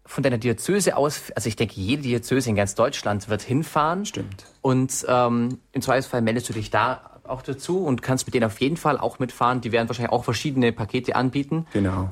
von 0.06 0.24
deiner 0.24 0.38
Diözese 0.38 0.98
aus, 0.98 1.32
also 1.36 1.48
ich 1.48 1.56
denke, 1.56 1.76
jede 1.76 2.04
Diözese 2.04 2.50
in 2.50 2.56
ganz 2.56 2.76
Deutschland 2.76 3.30
wird 3.30 3.42
hinfahren. 3.42 4.06
Stimmt. 4.06 4.46
Und 4.62 5.06
ähm, 5.08 5.60
im 5.72 5.82
Zweifelsfall 5.82 6.22
meldest 6.22 6.50
du 6.50 6.54
dich 6.54 6.70
da 6.70 7.13
auch 7.24 7.42
dazu 7.42 7.86
und 7.86 8.02
kannst 8.02 8.28
mit 8.28 8.34
denen 8.34 8.46
auf 8.46 8.60
jeden 8.60 8.78
Fall 8.78 8.98
auch 8.98 9.20
mitfahren. 9.20 9.62
Die 9.62 9.72
werden 9.72 9.88
wahrscheinlich 9.88 10.12
auch 10.12 10.24
verschiedene 10.24 10.72
Pakete 10.72 11.16
anbieten. 11.16 11.66
Genau. 11.74 12.10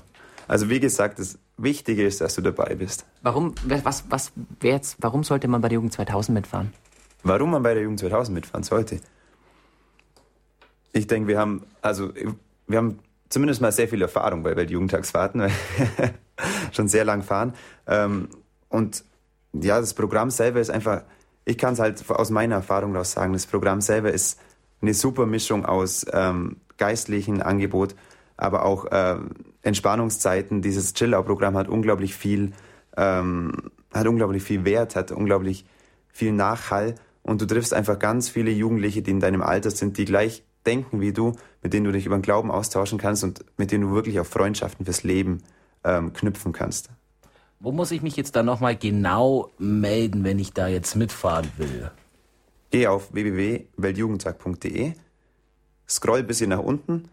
Also 0.47 0.69
wie 0.69 0.79
gesagt, 0.79 1.19
das 1.19 1.37
Wichtige 1.57 2.05
ist, 2.05 2.21
dass 2.21 2.35
du 2.35 2.41
dabei 2.41 2.75
bist. 2.75 3.05
Warum, 3.21 3.55
was, 3.65 4.05
was, 4.09 4.31
wer 4.59 4.73
jetzt, 4.73 4.97
warum 4.99 5.23
sollte 5.23 5.47
man 5.47 5.61
bei 5.61 5.69
der 5.69 5.75
Jugend 5.75 5.93
2000 5.93 6.33
mitfahren? 6.33 6.73
Warum 7.23 7.51
man 7.51 7.63
bei 7.63 7.73
der 7.73 7.83
Jugend 7.83 7.99
2000 7.99 8.35
mitfahren 8.35 8.63
sollte? 8.63 8.99
Ich 10.93 11.07
denke, 11.07 11.27
wir 11.27 11.39
haben, 11.39 11.63
also, 11.81 12.11
wir 12.67 12.77
haben 12.77 12.99
zumindest 13.29 13.61
mal 13.61 13.71
sehr 13.71 13.87
viel 13.87 14.01
Erfahrung 14.01 14.43
bei 14.43 14.55
Weltjugendtagsfahrten, 14.55 15.41
weil 15.41 15.51
wir 15.97 16.13
schon 16.71 16.87
sehr 16.87 17.05
lang 17.05 17.23
fahren. 17.23 17.53
Ähm, 17.87 18.27
und 18.69 19.03
ja, 19.53 19.79
das 19.79 19.93
Programm 19.93 20.31
selber 20.31 20.59
ist 20.59 20.69
einfach, 20.69 21.03
ich 21.45 21.57
kann 21.57 21.73
es 21.73 21.79
halt 21.79 22.09
aus 22.09 22.29
meiner 22.29 22.55
Erfahrung 22.55 22.95
raus 22.95 23.13
sagen, 23.13 23.33
das 23.33 23.45
Programm 23.45 23.81
selber 23.81 24.11
ist 24.11 24.39
eine 24.81 24.93
super 24.93 25.25
Mischung 25.25 25.65
aus 25.65 26.05
ähm, 26.11 26.57
geistlichen 26.77 27.41
Angebot, 27.41 27.95
aber 28.37 28.65
auch 28.65 28.87
ähm, 28.91 29.29
Entspannungszeiten. 29.61 30.61
Dieses 30.61 30.93
Chill-Out-Programm 30.93 31.55
hat 31.55 31.67
unglaublich 31.67 32.15
viel, 32.15 32.53
ähm, 32.97 33.71
hat 33.93 34.07
unglaublich 34.07 34.43
viel 34.43 34.65
Wert, 34.65 34.95
hat 34.95 35.11
unglaublich 35.11 35.65
viel 36.07 36.31
Nachhall 36.31 36.95
und 37.23 37.41
du 37.41 37.45
triffst 37.45 37.73
einfach 37.73 37.99
ganz 37.99 38.29
viele 38.29 38.51
Jugendliche, 38.51 39.01
die 39.01 39.11
in 39.11 39.19
deinem 39.19 39.41
Alter 39.41 39.71
sind, 39.71 39.97
die 39.97 40.05
gleich 40.05 40.43
denken 40.65 41.01
wie 41.01 41.13
du, 41.13 41.33
mit 41.61 41.73
denen 41.73 41.85
du 41.85 41.91
dich 41.91 42.05
über 42.05 42.17
den 42.17 42.21
Glauben 42.21 42.51
austauschen 42.51 42.97
kannst 42.97 43.23
und 43.23 43.45
mit 43.57 43.71
denen 43.71 43.89
du 43.89 43.95
wirklich 43.95 44.19
auch 44.19 44.25
Freundschaften 44.25 44.85
fürs 44.85 45.03
Leben 45.03 45.43
ähm, 45.83 46.13
knüpfen 46.13 46.53
kannst. 46.53 46.89
Wo 47.59 47.71
muss 47.71 47.91
ich 47.91 48.01
mich 48.01 48.15
jetzt 48.15 48.35
da 48.35 48.41
nochmal 48.41 48.75
genau 48.75 49.51
melden, 49.59 50.23
wenn 50.23 50.39
ich 50.39 50.53
da 50.53 50.67
jetzt 50.67 50.95
mitfahren 50.95 51.51
will? 51.57 51.91
Geh 52.71 52.87
auf 52.87 53.13
www.weltjugendtag.de, 53.13 54.93
scroll 55.87 56.19
ein 56.19 56.27
bisschen 56.27 56.49
nach 56.49 56.59
unten, 56.59 57.09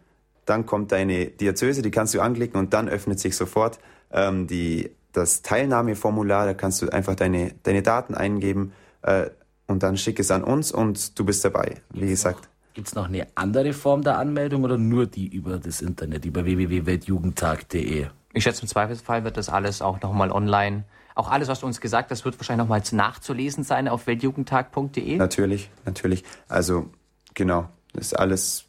dann 0.46 0.64
kommt 0.64 0.92
deine 0.92 1.26
Diözese, 1.26 1.82
die 1.82 1.90
kannst 1.90 2.14
du 2.14 2.20
anklicken 2.20 2.58
und 2.58 2.72
dann 2.72 2.88
öffnet 2.88 3.20
sich 3.20 3.36
sofort 3.36 3.78
ähm, 4.10 4.46
die 4.46 4.90
das 5.12 5.42
Teilnahmeformular, 5.42 6.46
da 6.46 6.54
kannst 6.54 6.82
du 6.82 6.88
einfach 6.90 7.14
deine, 7.14 7.54
deine 7.62 7.82
Daten 7.82 8.14
eingeben 8.14 8.72
äh, 9.02 9.30
und 9.66 9.82
dann 9.82 9.96
schick 9.96 10.20
es 10.20 10.30
an 10.30 10.44
uns 10.44 10.70
und 10.70 11.18
du 11.18 11.24
bist 11.24 11.44
dabei, 11.44 11.76
wie 11.90 12.08
gesagt. 12.08 12.48
Gibt 12.74 12.88
es 12.88 12.94
noch 12.94 13.08
eine 13.08 13.26
andere 13.34 13.72
Form 13.72 14.02
der 14.02 14.18
Anmeldung 14.18 14.62
oder 14.64 14.78
nur 14.78 15.06
die 15.06 15.26
über 15.26 15.58
das 15.58 15.80
Internet, 15.80 16.24
über 16.24 16.44
www.weltjugendtag.de? 16.44 18.06
Ich 18.32 18.44
schätze, 18.44 18.62
im 18.62 18.68
Zweifelsfall 18.68 19.24
wird 19.24 19.36
das 19.36 19.48
alles 19.48 19.82
auch 19.82 20.00
nochmal 20.00 20.30
online. 20.30 20.84
Auch 21.18 21.28
alles, 21.28 21.48
was 21.48 21.58
du 21.58 21.66
uns 21.66 21.80
gesagt 21.80 22.12
hast, 22.12 22.24
wird 22.24 22.38
wahrscheinlich 22.38 22.62
nochmals 22.62 22.92
nachzulesen 22.92 23.64
sein 23.64 23.88
auf 23.88 24.06
weltjugendtag.de. 24.06 25.16
Natürlich, 25.16 25.68
natürlich. 25.84 26.22
Also, 26.46 26.90
genau. 27.34 27.68
Das 27.92 28.06
ist 28.06 28.14
alles, 28.14 28.66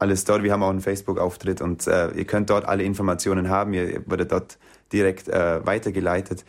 alles 0.00 0.24
dort. 0.24 0.42
Wir 0.42 0.52
haben 0.52 0.64
auch 0.64 0.70
einen 0.70 0.80
Facebook-Auftritt 0.80 1.60
und 1.60 1.86
äh, 1.86 2.10
ihr 2.10 2.24
könnt 2.24 2.50
dort 2.50 2.64
alle 2.64 2.82
Informationen 2.82 3.48
haben. 3.50 3.72
Ihr 3.72 4.02
werdet 4.08 4.32
dort 4.32 4.58
direkt 4.92 5.28
äh, 5.28 5.64
weitergeleitet. 5.64 6.44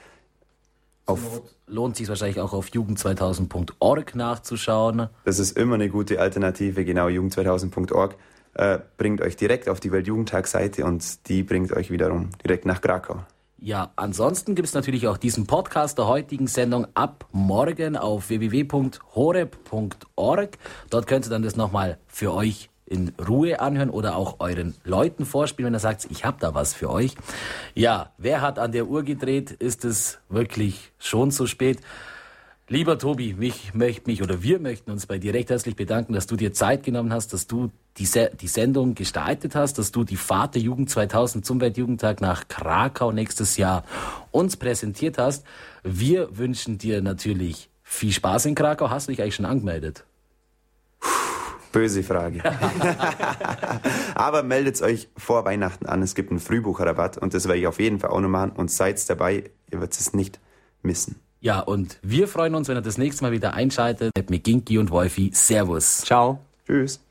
Auf 1.05 1.43
lohnt 1.67 1.97
sich 1.97 2.09
wahrscheinlich 2.09 2.39
auch 2.39 2.53
auf 2.53 2.69
jugend2000.org 2.69 4.15
nachzuschauen. 4.15 5.09
Das 5.23 5.37
ist 5.37 5.55
immer 5.55 5.75
eine 5.75 5.89
gute 5.89 6.19
Alternative, 6.19 6.83
genau, 6.83 7.05
jugend2000.org 7.05 8.15
äh, 8.55 8.79
bringt 8.97 9.21
euch 9.21 9.35
direkt 9.35 9.69
auf 9.69 9.79
die 9.79 9.91
Weltjugendtag-Seite 9.91 10.83
und 10.83 11.27
die 11.27 11.43
bringt 11.43 11.73
euch 11.73 11.91
wiederum 11.91 12.29
direkt 12.43 12.65
nach 12.65 12.81
Krakau. 12.81 13.23
Ja, 13.65 13.93
ansonsten 13.95 14.55
gibt 14.55 14.67
es 14.67 14.73
natürlich 14.73 15.07
auch 15.07 15.15
diesen 15.15 15.47
Podcast 15.47 15.97
der 15.97 16.05
heutigen 16.05 16.47
Sendung 16.47 16.85
ab 16.95 17.25
morgen 17.31 17.95
auf 17.95 18.27
www.horeb.org. 18.27 18.89
Dort 20.89 21.07
könnt 21.07 21.25
ihr 21.25 21.29
dann 21.29 21.43
das 21.43 21.55
nochmal 21.55 21.97
für 22.05 22.33
euch 22.33 22.69
in 22.85 23.13
Ruhe 23.25 23.61
anhören 23.61 23.89
oder 23.89 24.17
auch 24.17 24.41
euren 24.41 24.75
Leuten 24.83 25.25
vorspielen, 25.25 25.67
wenn 25.67 25.75
ihr 25.77 25.79
sagt, 25.79 26.07
ich 26.11 26.25
habe 26.25 26.35
da 26.41 26.53
was 26.53 26.73
für 26.73 26.89
euch. 26.89 27.15
Ja, 27.73 28.11
wer 28.17 28.41
hat 28.41 28.59
an 28.59 28.73
der 28.73 28.87
Uhr 28.87 29.03
gedreht? 29.03 29.51
Ist 29.51 29.85
es 29.85 30.19
wirklich 30.27 30.91
schon 30.99 31.31
zu 31.31 31.47
spät? 31.47 31.79
Lieber 32.69 32.97
Tobi, 32.97 33.33
mich 33.33 33.73
möchte 33.73 34.09
mich 34.09 34.23
oder 34.23 34.41
wir 34.41 34.57
möchten 34.57 34.89
uns 34.89 35.05
bei 35.05 35.17
dir 35.17 35.33
recht 35.33 35.49
herzlich 35.49 35.75
bedanken, 35.75 36.13
dass 36.13 36.27
du 36.27 36.37
dir 36.37 36.53
Zeit 36.53 36.83
genommen 36.83 37.11
hast, 37.11 37.33
dass 37.33 37.45
du 37.45 37.71
die, 37.97 38.05
Se 38.05 38.31
die 38.39 38.47
Sendung 38.47 38.95
gestaltet 38.95 39.53
hast, 39.53 39.77
dass 39.77 39.91
du 39.91 40.05
die 40.05 40.15
Fahrt 40.15 40.55
der 40.55 40.61
Jugend 40.61 40.89
2000 40.89 41.45
zum 41.45 41.59
Weltjugendtag 41.59 42.21
nach 42.21 42.47
Krakau 42.47 43.11
nächstes 43.11 43.57
Jahr 43.57 43.83
uns 44.31 44.55
präsentiert 44.55 45.17
hast. 45.17 45.45
Wir 45.83 46.37
wünschen 46.37 46.77
dir 46.77 47.01
natürlich 47.01 47.69
viel 47.83 48.13
Spaß 48.13 48.45
in 48.45 48.55
Krakau. 48.55 48.89
Hast 48.89 49.09
du 49.09 49.11
dich 49.11 49.21
eigentlich 49.21 49.35
schon 49.35 49.45
angemeldet? 49.45 50.05
Böse 51.73 52.01
Frage. 52.01 52.43
Aber 54.15 54.41
meldet 54.43 54.81
euch 54.81 55.09
vor 55.17 55.43
Weihnachten 55.43 55.85
an. 55.85 56.01
Es 56.01 56.15
gibt 56.15 56.29
einen 56.29 56.39
Frühbucherrabatt 56.39 57.17
und 57.17 57.33
das 57.33 57.45
werde 57.45 57.59
ich 57.59 57.67
auf 57.67 57.81
jeden 57.81 57.99
Fall 57.99 58.11
auch 58.11 58.21
noch 58.21 58.29
machen. 58.29 58.51
Und 58.51 58.71
seid 58.71 59.09
dabei, 59.09 59.51
ihr 59.69 59.81
werdet 59.81 59.99
es 59.99 60.13
nicht 60.13 60.39
missen. 60.81 61.19
Ja, 61.43 61.59
und 61.59 61.99
wir 62.01 62.29
freuen 62.29 62.55
uns, 62.55 62.69
wenn 62.69 62.77
ihr 62.77 62.81
das 62.81 62.97
nächste 62.97 63.21
Mal 63.25 63.33
wieder 63.33 63.53
einschaltet 63.53 64.13
mit 64.29 64.45
Ginki 64.45 64.77
und 64.77 64.91
Wolfi. 64.91 65.31
Servus. 65.33 65.97
Ciao. 65.97 66.39
Tschüss. 66.65 67.01